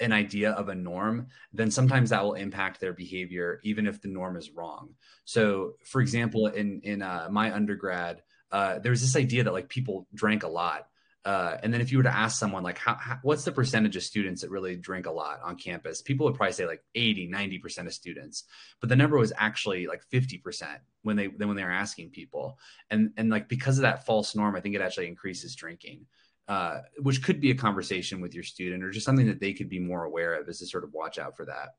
an 0.00 0.12
idea 0.12 0.50
of 0.52 0.68
a 0.68 0.74
norm, 0.74 1.28
then 1.52 1.70
sometimes 1.70 2.10
that 2.10 2.22
will 2.22 2.34
impact 2.34 2.80
their 2.80 2.92
behavior, 2.92 3.60
even 3.62 3.86
if 3.86 4.00
the 4.00 4.08
norm 4.08 4.36
is 4.36 4.50
wrong. 4.50 4.94
So, 5.24 5.74
for 5.84 6.00
example, 6.00 6.46
in 6.46 6.80
in 6.82 7.02
uh, 7.02 7.28
my 7.30 7.54
undergrad, 7.54 8.22
uh, 8.50 8.78
there 8.78 8.90
was 8.90 9.00
this 9.00 9.16
idea 9.16 9.44
that 9.44 9.52
like 9.52 9.68
people 9.68 10.06
drank 10.14 10.42
a 10.42 10.48
lot, 10.48 10.88
uh, 11.24 11.56
and 11.62 11.74
then 11.74 11.80
if 11.80 11.90
you 11.90 11.98
were 11.98 12.04
to 12.04 12.16
ask 12.16 12.38
someone 12.38 12.62
like, 12.62 12.78
how, 12.78 12.94
how, 12.94 13.18
what's 13.22 13.44
the 13.44 13.50
percentage 13.50 13.96
of 13.96 14.02
students 14.02 14.42
that 14.42 14.50
really 14.50 14.76
drink 14.76 15.06
a 15.06 15.10
lot 15.10 15.40
on 15.42 15.56
campus? 15.56 16.00
People 16.00 16.26
would 16.26 16.36
probably 16.36 16.52
say 16.52 16.66
like 16.66 16.84
80, 16.94 17.26
90 17.26 17.58
percent 17.58 17.88
of 17.88 17.94
students, 17.94 18.44
but 18.80 18.88
the 18.88 18.96
number 18.96 19.18
was 19.18 19.32
actually 19.36 19.86
like 19.86 20.02
50 20.10 20.38
percent 20.38 20.78
when 21.02 21.16
they 21.16 21.26
when 21.26 21.56
they 21.56 21.64
were 21.64 21.70
asking 21.70 22.10
people, 22.10 22.58
and 22.90 23.10
and 23.16 23.30
like 23.30 23.48
because 23.48 23.78
of 23.78 23.82
that 23.82 24.04
false 24.06 24.36
norm, 24.36 24.54
I 24.54 24.60
think 24.60 24.74
it 24.74 24.82
actually 24.82 25.08
increases 25.08 25.56
drinking 25.56 26.06
uh, 26.48 26.78
which 26.98 27.22
could 27.22 27.40
be 27.40 27.50
a 27.50 27.56
conversation 27.56 28.20
with 28.20 28.34
your 28.34 28.44
student 28.44 28.84
or 28.84 28.90
just 28.90 29.04
something 29.04 29.26
that 29.26 29.40
they 29.40 29.52
could 29.52 29.68
be 29.68 29.80
more 29.80 30.04
aware 30.04 30.34
of 30.34 30.48
is 30.48 30.60
to 30.60 30.66
sort 30.66 30.84
of 30.84 30.92
watch 30.92 31.18
out 31.18 31.36
for 31.36 31.44
that. 31.44 31.70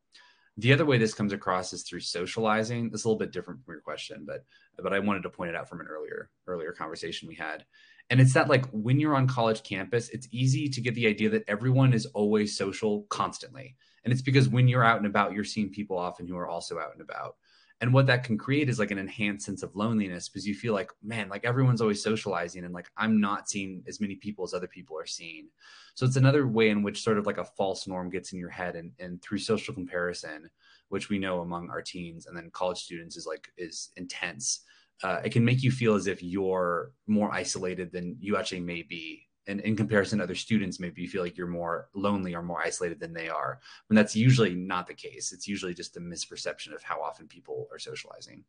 The 0.57 0.73
other 0.73 0.85
way 0.85 0.97
this 0.97 1.13
comes 1.13 1.33
across 1.33 1.71
is 1.71 1.83
through 1.83 1.99
socializing. 1.99 2.89
It's 2.91 3.03
a 3.03 3.07
little 3.07 3.19
bit 3.19 3.31
different 3.31 3.63
from 3.63 3.73
your 3.73 3.81
question, 3.81 4.25
but 4.25 4.43
but 4.81 4.93
I 4.93 4.99
wanted 4.99 5.23
to 5.23 5.29
point 5.29 5.51
it 5.51 5.55
out 5.55 5.69
from 5.69 5.81
an 5.81 5.87
earlier 5.87 6.29
earlier 6.47 6.71
conversation 6.71 7.27
we 7.27 7.35
had. 7.35 7.63
And 8.09 8.19
it's 8.19 8.33
that 8.33 8.49
like 8.49 8.65
when 8.71 8.99
you're 8.99 9.15
on 9.15 9.27
college 9.27 9.63
campus, 9.63 10.09
it's 10.09 10.27
easy 10.31 10.67
to 10.69 10.81
get 10.81 10.95
the 10.95 11.07
idea 11.07 11.29
that 11.29 11.43
everyone 11.47 11.93
is 11.93 12.05
always 12.07 12.57
social 12.57 13.03
constantly. 13.09 13.75
And 14.03 14.13
it's 14.13 14.21
because 14.21 14.47
when 14.47 14.67
you're 14.67 14.83
out 14.83 14.97
and 14.97 15.05
about, 15.05 15.33
you're 15.33 15.43
seeing 15.43 15.69
people 15.69 15.97
often 15.97 16.27
who 16.27 16.37
are 16.37 16.47
also 16.47 16.79
out 16.79 16.93
and 16.93 17.01
about 17.01 17.35
and 17.79 17.93
what 17.93 18.07
that 18.07 18.23
can 18.23 18.37
create 18.37 18.69
is 18.69 18.79
like 18.79 18.91
an 18.91 18.97
enhanced 18.97 19.45
sense 19.45 19.61
of 19.61 19.75
loneliness 19.75 20.27
because 20.27 20.47
you 20.47 20.55
feel 20.55 20.73
like 20.73 20.91
man 21.03 21.29
like 21.29 21.45
everyone's 21.45 21.81
always 21.81 22.01
socializing 22.01 22.63
and 22.63 22.73
like 22.73 22.89
i'm 22.97 23.19
not 23.19 23.49
seeing 23.49 23.83
as 23.87 24.01
many 24.01 24.15
people 24.15 24.43
as 24.43 24.53
other 24.53 24.67
people 24.67 24.97
are 24.97 25.05
seeing. 25.05 25.47
So 25.95 26.05
it's 26.05 26.15
another 26.15 26.47
way 26.47 26.69
in 26.69 26.83
which 26.83 27.01
sort 27.01 27.17
of 27.17 27.25
like 27.25 27.39
a 27.39 27.43
false 27.43 27.87
norm 27.87 28.11
gets 28.11 28.31
in 28.31 28.37
your 28.37 28.51
head 28.51 28.75
and, 28.75 28.91
and 28.99 29.19
through 29.21 29.39
social 29.39 29.73
comparison 29.73 30.49
which 30.89 31.09
we 31.09 31.19
know 31.19 31.41
among 31.41 31.69
our 31.69 31.81
teens 31.81 32.27
and 32.27 32.37
then 32.37 32.49
college 32.51 32.79
students 32.79 33.17
is 33.17 33.25
like 33.25 33.47
is 33.57 33.89
intense 33.95 34.61
uh, 35.03 35.19
it 35.23 35.31
can 35.31 35.45
make 35.45 35.61
you 35.61 35.71
feel 35.71 35.93
as 35.93 36.07
if 36.07 36.23
you're 36.23 36.91
more 37.05 37.31
isolated 37.31 37.91
than 37.91 38.15
you 38.19 38.35
actually 38.35 38.59
may 38.59 38.81
be 38.81 39.26
and 39.47 39.61
in 39.61 39.75
comparison 39.75 40.19
to 40.19 40.25
other 40.25 40.35
students, 40.35 40.79
maybe 40.79 41.01
you 41.01 41.07
feel 41.07 41.23
like 41.23 41.37
you're 41.37 41.47
more 41.47 41.89
lonely 41.95 42.35
or 42.35 42.43
more 42.43 42.61
isolated 42.61 42.99
than 42.99 43.13
they 43.13 43.29
are. 43.29 43.59
When 43.87 43.95
that's 43.95 44.15
usually 44.15 44.53
not 44.53 44.87
the 44.87 44.93
case. 44.93 45.31
It's 45.31 45.47
usually 45.47 45.73
just 45.73 45.97
a 45.97 46.01
misperception 46.01 46.73
of 46.75 46.83
how 46.83 47.01
often 47.01 47.27
people 47.27 47.67
are 47.71 47.79
socializing. 47.79 48.43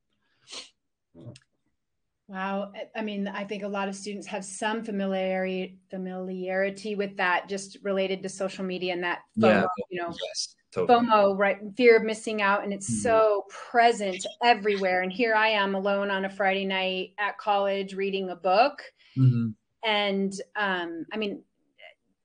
Wow. 2.26 2.72
I 2.94 3.02
mean, 3.02 3.28
I 3.28 3.44
think 3.44 3.62
a 3.62 3.68
lot 3.68 3.88
of 3.88 3.94
students 3.94 4.26
have 4.26 4.44
some 4.44 4.84
familiarity 4.84 5.78
familiarity 5.88 6.94
with 6.94 7.16
that 7.16 7.48
just 7.48 7.78
related 7.82 8.22
to 8.22 8.28
social 8.28 8.64
media 8.64 8.92
and 8.92 9.02
that 9.02 9.20
FOMO, 9.38 9.62
yeah, 9.62 9.84
you 9.90 10.02
know, 10.02 10.08
yes, 10.08 10.54
totally. 10.70 10.98
FOMO, 10.98 11.38
right? 11.38 11.58
Fear 11.76 11.98
of 11.98 12.02
missing 12.02 12.42
out. 12.42 12.64
And 12.64 12.72
it's 12.72 12.90
mm-hmm. 12.90 13.02
so 13.02 13.46
present 13.70 14.26
everywhere. 14.44 15.00
And 15.02 15.12
here 15.12 15.34
I 15.34 15.48
am 15.48 15.74
alone 15.74 16.10
on 16.10 16.26
a 16.26 16.30
Friday 16.30 16.66
night 16.66 17.14
at 17.18 17.38
college 17.38 17.94
reading 17.94 18.28
a 18.30 18.36
book. 18.36 18.82
Mm-hmm 19.16 19.50
and 19.84 20.40
um, 20.56 21.06
i 21.12 21.16
mean 21.16 21.42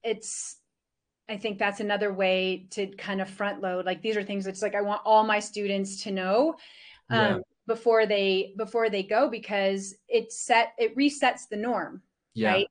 it's 0.03 0.57
i 1.29 1.37
think 1.37 1.57
that's 1.57 1.79
another 1.79 2.13
way 2.13 2.67
to 2.71 2.87
kind 2.97 3.21
of 3.21 3.29
front 3.29 3.61
load 3.61 3.85
like 3.85 4.01
these 4.01 4.17
are 4.17 4.23
things 4.23 4.45
that's 4.45 4.61
like 4.61 4.75
i 4.75 4.81
want 4.81 5.01
all 5.05 5.23
my 5.23 5.39
students 5.39 6.03
to 6.03 6.11
know 6.11 6.55
um, 7.09 7.19
yeah. 7.19 7.37
before 7.67 8.05
they 8.05 8.53
before 8.57 8.89
they 8.89 9.03
go 9.03 9.29
because 9.29 9.95
it 10.07 10.31
set 10.31 10.73
it 10.77 10.95
resets 10.97 11.47
the 11.49 11.57
norm 11.57 12.01
yeah. 12.33 12.51
right 12.51 12.67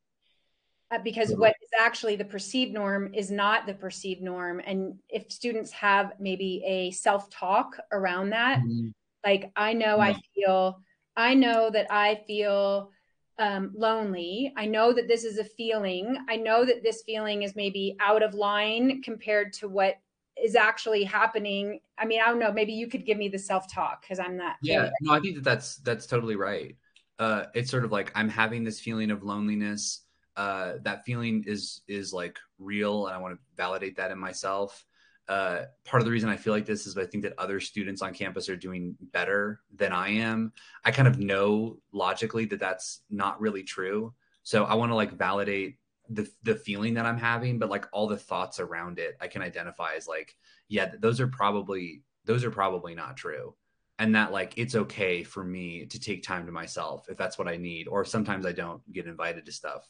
uh, 0.90 0.98
because 0.98 1.32
what 1.36 1.54
is 1.62 1.70
actually 1.80 2.16
the 2.16 2.24
perceived 2.24 2.72
norm 2.74 3.10
is 3.14 3.30
not 3.30 3.66
the 3.66 3.72
perceived 3.72 4.20
norm 4.20 4.60
and 4.66 4.94
if 5.08 5.30
students 5.30 5.70
have 5.70 6.12
maybe 6.20 6.62
a 6.66 6.90
self 6.90 7.30
talk 7.30 7.78
around 7.92 8.30
that 8.30 8.58
mm-hmm. 8.58 8.88
Like 9.24 9.52
I 9.56 9.72
know 9.72 10.00
I 10.00 10.14
feel, 10.34 10.80
I 11.16 11.34
know 11.34 11.70
that 11.70 11.86
I 11.90 12.22
feel 12.26 12.90
um, 13.38 13.72
lonely. 13.74 14.52
I 14.56 14.66
know 14.66 14.92
that 14.92 15.08
this 15.08 15.24
is 15.24 15.38
a 15.38 15.44
feeling. 15.44 16.16
I 16.28 16.36
know 16.36 16.64
that 16.64 16.82
this 16.82 17.02
feeling 17.04 17.42
is 17.42 17.56
maybe 17.56 17.96
out 18.00 18.22
of 18.22 18.34
line 18.34 19.02
compared 19.02 19.52
to 19.54 19.68
what 19.68 19.96
is 20.42 20.54
actually 20.54 21.04
happening. 21.04 21.80
I 21.98 22.04
mean, 22.04 22.20
I 22.20 22.28
don't 22.28 22.38
know. 22.38 22.52
Maybe 22.52 22.72
you 22.72 22.88
could 22.88 23.06
give 23.06 23.18
me 23.18 23.28
the 23.28 23.38
self 23.38 23.72
talk 23.72 24.02
because 24.02 24.18
I'm 24.18 24.36
not. 24.36 24.56
Yeah, 24.62 24.90
no, 25.00 25.12
I 25.12 25.20
think 25.20 25.36
that 25.36 25.44
that's 25.44 25.76
that's 25.76 26.06
totally 26.06 26.36
right. 26.36 26.76
Uh, 27.18 27.44
it's 27.54 27.70
sort 27.70 27.84
of 27.84 27.92
like 27.92 28.10
I'm 28.14 28.28
having 28.28 28.64
this 28.64 28.80
feeling 28.80 29.10
of 29.10 29.22
loneliness. 29.22 30.00
Uh, 30.36 30.74
that 30.82 31.04
feeling 31.04 31.44
is 31.46 31.82
is 31.86 32.12
like 32.12 32.38
real, 32.58 33.06
and 33.06 33.14
I 33.14 33.18
want 33.18 33.34
to 33.34 33.40
validate 33.56 33.96
that 33.96 34.10
in 34.10 34.18
myself. 34.18 34.84
Uh, 35.28 35.62
part 35.84 36.00
of 36.00 36.04
the 36.04 36.10
reason 36.10 36.28
I 36.28 36.36
feel 36.36 36.52
like 36.52 36.66
this 36.66 36.86
is 36.86 36.98
I 36.98 37.06
think 37.06 37.22
that 37.22 37.34
other 37.38 37.60
students 37.60 38.02
on 38.02 38.12
campus 38.12 38.48
are 38.48 38.56
doing 38.56 38.96
better 39.00 39.60
than 39.74 39.92
I 39.92 40.08
am. 40.08 40.52
I 40.84 40.90
kind 40.90 41.08
of 41.08 41.18
know 41.18 41.78
logically 41.92 42.44
that 42.46 42.60
that's 42.60 43.00
not 43.08 43.40
really 43.40 43.62
true. 43.62 44.14
So 44.42 44.64
I 44.64 44.74
want 44.74 44.90
to 44.90 44.96
like 44.96 45.12
validate 45.12 45.78
the 46.08 46.28
the 46.42 46.56
feeling 46.56 46.94
that 46.94 47.06
I'm 47.06 47.18
having, 47.18 47.58
but 47.58 47.70
like 47.70 47.86
all 47.92 48.08
the 48.08 48.16
thoughts 48.16 48.60
around 48.60 48.98
it, 48.98 49.16
I 49.20 49.28
can 49.28 49.42
identify 49.42 49.94
as 49.94 50.08
like, 50.08 50.36
yeah, 50.68 50.90
those 50.98 51.20
are 51.20 51.28
probably 51.28 52.02
those 52.24 52.44
are 52.44 52.50
probably 52.50 52.94
not 52.94 53.16
true. 53.16 53.54
And 53.98 54.16
that 54.16 54.32
like 54.32 54.54
it's 54.56 54.74
okay 54.74 55.22
for 55.22 55.44
me 55.44 55.86
to 55.86 56.00
take 56.00 56.24
time 56.24 56.46
to 56.46 56.52
myself 56.52 57.06
if 57.08 57.16
that's 57.16 57.38
what 57.38 57.48
I 57.48 57.56
need, 57.56 57.86
or 57.86 58.04
sometimes 58.04 58.44
I 58.44 58.52
don't 58.52 58.82
get 58.92 59.06
invited 59.06 59.46
to 59.46 59.52
stuff. 59.52 59.88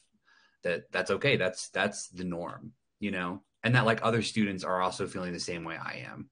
That 0.63 0.93
that's 0.93 1.11
okay. 1.11 1.37
That's 1.37 1.71
that's 1.71 2.09
the 2.09 2.25
norm, 2.25 2.73
you 3.01 3.11
know? 3.11 3.43
And 3.65 3.75
that 3.75 3.87
like 3.87 4.01
other 4.03 4.23
students 4.23 4.65
are 4.65 4.81
also 4.81 5.07
feeling 5.07 5.33
the 5.33 5.41
same 5.41 5.65
way 5.65 5.77
I 5.77 6.05
am. 6.11 6.29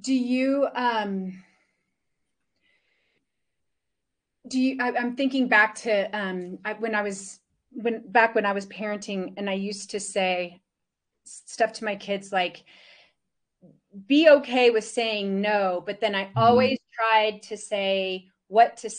Do 0.00 0.14
you 0.14 0.68
um 0.74 1.42
do 4.48 4.58
you 4.58 4.76
I, 4.80 4.88
am 4.92 5.16
thinking 5.16 5.48
back 5.48 5.76
to 5.76 6.18
um 6.18 6.58
I, 6.64 6.74
when 6.74 6.94
i 6.94 7.02
was 7.02 7.40
when 7.72 8.02
back 8.10 8.34
when 8.34 8.46
I 8.46 8.52
was 8.52 8.66
parenting 8.66 9.34
and 9.36 9.48
I 9.48 9.54
used 9.54 9.90
to 9.90 10.00
say 10.00 10.60
stuff 11.24 11.74
to 11.74 11.84
my 11.84 11.96
kids 11.96 12.32
like 12.32 12.64
be 14.06 14.28
okay 14.28 14.70
with 14.70 14.84
saying 14.84 15.40
no, 15.40 15.82
but 15.84 16.00
then 16.00 16.14
I 16.14 16.24
mm-hmm. 16.24 16.38
always 16.38 16.78
tried 16.92 17.42
to 17.44 17.56
say 17.56 18.26
what 18.48 18.78
to 18.78 18.90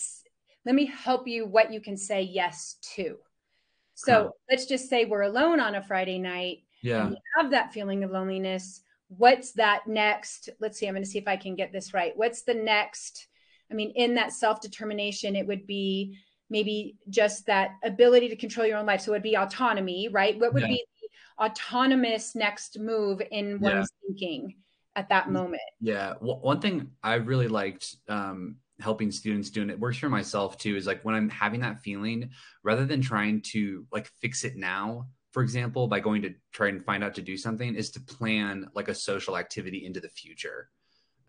let 0.65 0.75
me 0.75 0.86
help 0.86 1.27
you 1.27 1.45
what 1.45 1.73
you 1.73 1.82
can 1.82 1.97
say 1.97 2.21
yes 2.21 2.77
to. 2.95 3.17
So 4.06 4.24
huh. 4.24 4.30
let's 4.50 4.66
just 4.66 4.90
say 4.90 5.06
we're 5.06 5.22
alone 5.22 5.60
on 5.60 5.76
a 5.76 5.84
Friday 5.84 6.20
night. 6.20 6.64
Yeah. 6.82 7.06
And 7.06 7.18
have 7.38 7.52
that 7.52 7.74
feeling 7.74 8.04
of 8.04 8.12
loneliness. 8.12 8.82
What's 9.10 9.52
that 9.54 9.88
next? 9.88 10.50
Let's 10.60 10.80
see, 10.80 10.88
I'm 10.88 10.94
going 10.94 11.04
to 11.04 11.10
see 11.10 11.20
if 11.20 11.28
I 11.28 11.38
can 11.38 11.56
get 11.56 11.72
this 11.72 11.94
right. 11.94 12.14
What's 12.16 12.44
the 12.44 12.54
next? 12.54 13.28
I 13.70 13.76
mean, 13.76 13.92
in 13.96 14.16
that 14.16 14.34
self 14.34 14.62
determination, 14.62 15.36
it 15.36 15.46
would 15.46 15.68
be 15.68 16.18
maybe 16.50 16.96
just 17.10 17.46
that 17.46 17.72
ability 17.84 18.30
to 18.30 18.36
control 18.36 18.66
your 18.66 18.78
own 18.78 18.86
life. 18.86 19.02
So 19.02 19.12
it 19.12 19.16
would 19.16 19.24
be 19.24 19.38
autonomy, 19.38 20.10
right? 20.10 20.40
What 20.40 20.54
would 20.54 20.64
yeah. 20.64 20.70
be 20.70 20.86
the 21.02 21.46
autonomous 21.46 22.36
next 22.36 22.80
move 22.80 23.22
in 23.32 23.60
one's 23.60 23.90
yeah. 24.04 24.08
thinking 24.08 24.56
at 24.96 25.10
that 25.10 25.30
moment? 25.32 25.62
Yeah. 25.80 26.14
Well, 26.20 26.40
one 26.40 26.60
thing 26.60 26.92
I 27.04 27.16
really 27.16 27.48
liked 27.48 27.96
um, 28.10 28.58
helping 28.82 29.12
students 29.12 29.50
doing 29.50 29.70
it 29.70 29.80
works 29.80 29.98
for 29.98 30.10
myself 30.10 30.58
too 30.58 30.76
is 30.76 30.88
like 30.88 31.04
when 31.04 31.15
I'm 31.15 31.30
having 31.30 31.62
that 31.62 31.82
feeling, 31.82 32.32
rather 32.63 32.86
than 32.86 33.02
trying 33.02 33.41
to 33.54 33.86
like 33.91 34.08
fix 34.20 34.44
it 34.44 34.56
now, 34.56 35.08
for 35.32 35.41
example, 35.41 35.88
by 35.88 36.00
going 36.00 36.22
to 36.24 36.34
try 36.52 36.67
and 36.67 36.84
find 36.84 37.04
out 37.04 37.15
to 37.15 37.22
do 37.22 37.38
something, 37.38 37.76
is 37.76 37.91
to 37.91 38.02
plan 38.02 38.70
like 38.76 38.89
a 38.89 38.96
social 38.96 39.38
activity 39.38 39.86
into 39.86 40.00
the 40.00 40.10
future 40.10 40.70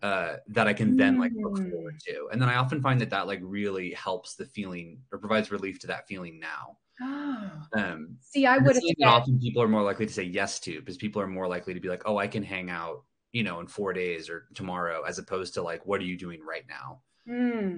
uh, 0.03 0.35
that 0.47 0.67
I 0.67 0.73
can 0.73 0.97
then 0.97 1.17
like 1.17 1.31
look 1.33 1.57
mm. 1.57 1.71
forward 1.71 1.99
to. 2.07 2.27
And 2.31 2.41
then 2.41 2.49
I 2.49 2.55
often 2.55 2.81
find 2.81 2.99
that 2.99 3.09
that 3.11 3.25
like 3.25 3.39
really 3.41 3.93
helps 3.93 4.35
the 4.35 4.45
feeling 4.45 4.99
or 5.11 5.17
provides 5.17 5.49
relief 5.49 5.79
to 5.79 5.87
that 5.87 6.07
feeling 6.07 6.39
now. 6.39 6.77
Um, 7.75 8.17
See, 8.21 8.45
I 8.45 8.59
would 8.59 8.75
said 8.75 8.83
often 9.03 9.39
people 9.39 9.63
are 9.63 9.67
more 9.67 9.81
likely 9.81 10.05
to 10.05 10.13
say 10.13 10.23
yes 10.23 10.59
to 10.59 10.79
because 10.79 10.95
people 10.95 11.19
are 11.23 11.27
more 11.27 11.47
likely 11.47 11.73
to 11.73 11.79
be 11.79 11.89
like, 11.89 12.03
oh, 12.05 12.17
I 12.17 12.27
can 12.27 12.43
hang 12.43 12.69
out, 12.69 13.03
you 13.31 13.41
know, 13.41 13.59
in 13.61 13.67
four 13.67 13.93
days 13.93 14.29
or 14.29 14.45
tomorrow, 14.53 15.01
as 15.01 15.17
opposed 15.17 15.55
to 15.55 15.63
like, 15.63 15.83
what 15.87 15.99
are 16.01 16.03
you 16.03 16.17
doing 16.17 16.39
right 16.47 16.65
now? 16.69 17.01
Mm. 17.27 17.77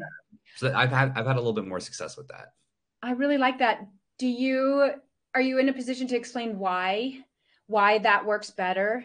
So 0.55 0.73
I've 0.73 0.91
had 0.91 1.13
I've 1.15 1.25
had 1.25 1.35
a 1.35 1.39
little 1.39 1.53
bit 1.53 1.67
more 1.67 1.79
success 1.79 2.17
with 2.17 2.27
that. 2.29 2.53
I 3.01 3.11
really 3.11 3.37
like 3.37 3.59
that. 3.59 3.87
Do 4.17 4.27
you 4.27 4.91
are 5.33 5.41
you 5.41 5.59
in 5.59 5.69
a 5.69 5.73
position 5.73 6.07
to 6.07 6.15
explain 6.15 6.57
why 6.57 7.19
why 7.67 7.99
that 7.99 8.25
works 8.25 8.51
better? 8.51 9.03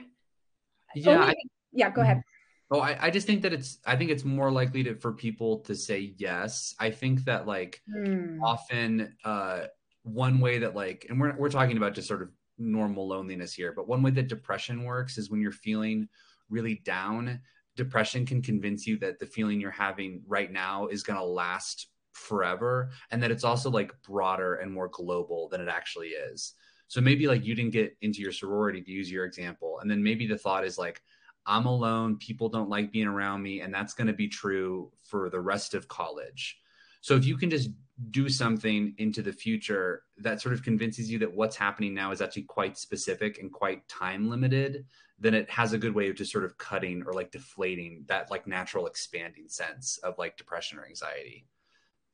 Yeah, 0.95 1.21
Only, 1.21 1.27
I, 1.27 1.35
yeah. 1.73 1.91
Go 1.91 2.03
ahead. 2.03 2.23
Oh, 2.71 2.81
I, 2.81 3.07
I 3.07 3.11
just 3.11 3.27
think 3.27 3.43
that 3.43 3.53
it's 3.53 3.79
I 3.85 3.97
think 3.97 4.11
it's 4.11 4.25
more 4.25 4.51
likely 4.51 4.85
to 4.85 4.95
for 4.95 5.13
people 5.13 5.59
to 5.61 5.75
say 5.75 6.15
yes. 6.19 6.75
I 6.79 6.91
think 6.91 7.25
that 7.25 7.47
like 7.47 7.83
mm. 7.89 8.39
often 8.43 9.17
uh 9.25 9.65
one 10.03 10.41
way 10.41 10.59
that 10.59 10.75
like 10.75 11.07
and 11.11 11.21
we're 11.21 11.37
we're 11.37 11.51
talking 11.51 11.77
about 11.77 11.95
just 11.95 12.09
sort 12.09 12.23
of 12.23 12.31
normal 12.59 13.09
loneliness 13.09 13.53
here, 13.55 13.73
but 13.73 13.89
one 13.89 14.03
way 14.03 14.11
that 14.13 14.29
depression 14.29 14.85
works 14.85 15.19
is 15.19 15.31
when 15.31 15.41
you're 15.41 15.51
feeling 15.51 16.09
really 16.49 16.81
down, 16.85 17.41
depression 17.85 18.27
can 18.27 18.43
convince 18.43 18.87
you 18.87 18.99
that 18.99 19.19
the 19.19 19.27
feeling 19.27 19.61
you're 19.61 19.71
having 19.71 20.23
right 20.27 20.53
now 20.53 20.87
is 20.87 21.03
going 21.03 21.19
to 21.19 21.25
last 21.25 21.89
forever 22.13 22.91
and 23.11 23.23
that 23.23 23.31
it's 23.31 23.45
also 23.45 23.71
like 23.71 23.93
broader 24.03 24.57
and 24.57 24.73
more 24.73 24.89
global 24.89 25.49
than 25.49 25.61
it 25.61 25.69
actually 25.69 26.09
is. 26.09 26.55
So 26.89 27.01
maybe 27.01 27.27
like 27.27 27.45
you 27.45 27.55
didn't 27.55 27.73
get 27.73 27.97
into 28.03 28.21
your 28.21 28.33
sorority 28.33 28.83
to 28.83 28.91
use 28.91 29.11
your 29.11 29.25
example 29.25 29.79
and 29.81 29.91
then 29.91 30.03
maybe 30.03 30.27
the 30.27 30.39
thought 30.39 30.65
is 30.65 30.77
like 30.77 31.01
I'm 31.47 31.67
alone, 31.67 32.17
people 32.19 32.49
don't 32.49 32.69
like 32.69 32.93
being 32.93 33.07
around 33.07 33.43
me, 33.43 33.61
and 33.61 33.73
that's 33.73 33.95
going 33.95 34.07
to 34.07 34.13
be 34.13 34.29
true 34.29 34.93
for 35.03 35.31
the 35.31 35.41
rest 35.41 35.75
of 35.75 35.89
college. 35.89 36.59
So 37.01 37.17
if 37.17 37.25
you 37.25 37.37
can 37.37 37.51
just 37.51 37.71
do 38.11 38.29
something 38.29 38.95
into 38.99 39.21
the 39.21 39.33
future 39.33 40.05
that 40.19 40.41
sort 40.41 40.55
of 40.55 40.63
convinces 40.63 41.11
you 41.11 41.19
that 41.19 41.33
what's 41.33 41.57
happening 41.57 41.93
now 41.93 42.13
is 42.13 42.23
actually 42.23 42.45
quite 42.45 42.79
specific 42.79 43.39
and 43.39 43.53
quite 43.53 43.87
time 43.89 44.31
limited, 44.31 44.87
then 45.19 45.35
it 45.35 45.51
has 45.51 45.73
a 45.73 45.79
good 45.79 45.95
way 45.95 46.09
of 46.09 46.17
just 46.17 46.33
sort 46.33 46.45
of 46.45 46.57
cutting 46.57 47.03
or 47.07 47.13
like 47.13 47.31
deflating 47.31 48.05
that 48.09 48.31
like 48.31 48.47
natural 48.47 48.87
expanding 48.87 49.49
sense 49.49 49.99
of 49.99 50.17
like 50.19 50.37
depression 50.37 50.79
or 50.79 50.87
anxiety. 50.87 51.47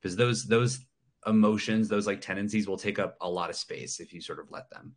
Because 0.01 0.15
those 0.15 0.45
those 0.45 0.79
emotions, 1.25 1.87
those 1.87 2.05
like 2.05 2.21
tendencies 2.21 2.67
will 2.67 2.77
take 2.77 2.99
up 2.99 3.15
a 3.21 3.29
lot 3.29 3.49
of 3.49 3.55
space 3.55 3.99
if 3.99 4.13
you 4.13 4.19
sort 4.19 4.39
of 4.39 4.51
let 4.51 4.69
them. 4.69 4.93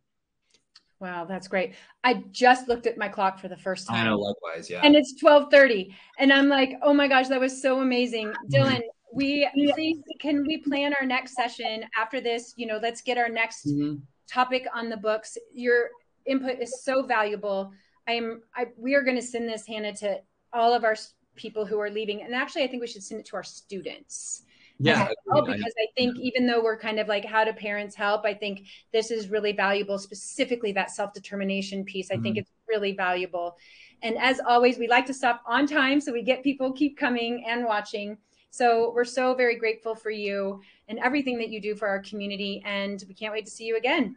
Wow, 0.99 1.25
that's 1.25 1.47
great. 1.47 1.73
I 2.03 2.23
just 2.31 2.67
looked 2.67 2.85
at 2.85 2.95
my 2.95 3.07
clock 3.07 3.39
for 3.39 3.47
the 3.47 3.57
first 3.57 3.87
time. 3.87 4.05
I 4.05 4.09
know, 4.09 4.17
likewise, 4.17 4.69
yeah. 4.69 4.81
And 4.83 4.95
it's 4.95 5.15
12:30. 5.21 5.93
And 6.19 6.31
I'm 6.31 6.47
like, 6.47 6.77
oh 6.83 6.93
my 6.93 7.07
gosh, 7.07 7.27
that 7.29 7.39
was 7.39 7.59
so 7.59 7.79
amazing. 7.79 8.27
Mm-hmm. 8.27 8.53
Dylan, 8.53 8.81
we 9.13 9.47
please 9.53 9.97
can 10.19 10.43
we 10.45 10.57
plan 10.57 10.93
our 10.99 11.05
next 11.05 11.35
session 11.35 11.85
after 11.97 12.21
this? 12.21 12.53
You 12.57 12.67
know, 12.67 12.79
let's 12.81 13.01
get 13.01 13.17
our 13.17 13.29
next 13.29 13.67
mm-hmm. 13.67 13.95
topic 14.31 14.65
on 14.73 14.89
the 14.89 14.97
books. 14.97 15.37
Your 15.53 15.89
input 16.25 16.59
is 16.59 16.83
so 16.83 17.03
valuable. 17.03 17.71
I 18.07 18.13
am 18.13 18.41
I 18.55 18.67
we 18.77 18.95
are 18.95 19.03
going 19.03 19.17
to 19.17 19.21
send 19.21 19.47
this 19.47 19.65
Hannah 19.67 19.95
to 19.97 20.19
all 20.53 20.73
of 20.73 20.83
our 20.83 20.95
people 21.35 21.65
who 21.65 21.79
are 21.79 21.89
leaving. 21.89 22.23
And 22.23 22.33
actually 22.33 22.63
I 22.63 22.67
think 22.67 22.81
we 22.81 22.87
should 22.87 23.03
send 23.03 23.21
it 23.21 23.27
to 23.27 23.35
our 23.35 23.43
students 23.43 24.43
yeah 24.81 25.07
well, 25.25 25.45
because 25.45 25.73
I, 25.79 25.87
think 25.95 26.17
even 26.19 26.47
though 26.47 26.63
we're 26.63 26.77
kind 26.77 26.99
of 26.99 27.07
like 27.07 27.23
how 27.23 27.43
do 27.43 27.53
parents 27.53 27.95
help 27.95 28.25
i 28.25 28.33
think 28.33 28.67
this 28.91 29.11
is 29.11 29.29
really 29.29 29.51
valuable 29.51 29.99
specifically 29.99 30.71
that 30.73 30.91
self-determination 30.91 31.83
piece 31.85 32.09
i 32.09 32.15
mm-hmm. 32.15 32.23
think 32.23 32.37
it's 32.37 32.51
really 32.67 32.93
valuable 32.93 33.57
and 34.01 34.17
as 34.17 34.39
always 34.47 34.77
we 34.77 34.87
like 34.87 35.05
to 35.05 35.13
stop 35.13 35.43
on 35.45 35.67
time 35.67 36.01
so 36.01 36.11
we 36.11 36.23
get 36.23 36.43
people 36.43 36.71
keep 36.73 36.97
coming 36.97 37.45
and 37.47 37.65
watching 37.65 38.17
so 38.51 38.91
we're 38.93 39.03
so 39.03 39.33
very 39.33 39.55
grateful 39.55 39.95
for 39.95 40.11
you 40.11 40.61
and 40.87 40.99
everything 40.99 41.37
that 41.37 41.49
you 41.49 41.59
do 41.59 41.75
for 41.75 41.87
our 41.87 41.99
community 41.99 42.61
and 42.65 43.03
we 43.07 43.13
can't 43.13 43.33
wait 43.33 43.45
to 43.45 43.51
see 43.51 43.65
you 43.65 43.77
again 43.77 44.15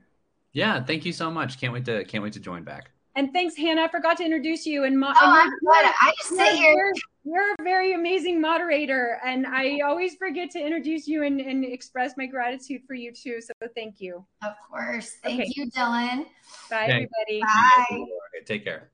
yeah 0.53 0.83
thank 0.83 1.05
you 1.05 1.13
so 1.13 1.31
much 1.31 1.59
can't 1.59 1.73
wait 1.73 1.85
to 1.85 2.05
can't 2.05 2.23
wait 2.23 2.33
to 2.33 2.41
join 2.41 2.63
back 2.63 2.91
and 3.17 3.33
thanks 3.33 3.57
hannah 3.57 3.83
i 3.83 3.89
forgot 3.89 4.17
to 4.17 4.25
introduce 4.25 4.67
you 4.67 4.85
and, 4.85 4.99
mo- 4.99 5.13
oh, 5.15 5.25
and 5.25 5.33
I'm 5.33 5.51
good. 5.51 5.93
i 6.03 6.13
just 6.19 6.37
sit 6.37 6.55
here 6.55 6.93
you're 7.25 7.55
a 7.59 7.63
very 7.63 7.95
amazing 7.95 8.39
moderator, 8.41 9.19
and 9.25 9.47
I 9.47 9.81
always 9.81 10.15
forget 10.15 10.51
to 10.51 10.61
introduce 10.61 11.09
you 11.09 11.23
and, 11.23 11.41
and 11.41 11.65
express 11.65 12.17
my 12.19 12.27
gratitude 12.27 12.83
for 12.87 12.93
you 12.93 13.13
too. 13.13 13.41
So 13.41 13.53
thank 13.75 14.01
you. 14.01 14.25
Of 14.43 14.55
course. 14.71 15.17
Thank 15.23 15.41
okay. 15.41 15.53
you, 15.57 15.71
Dylan. 15.71 16.27
Bye, 16.71 16.85
everybody. 16.85 17.41
Bye. 17.41 18.05
Take 18.45 18.65
care. 18.65 18.91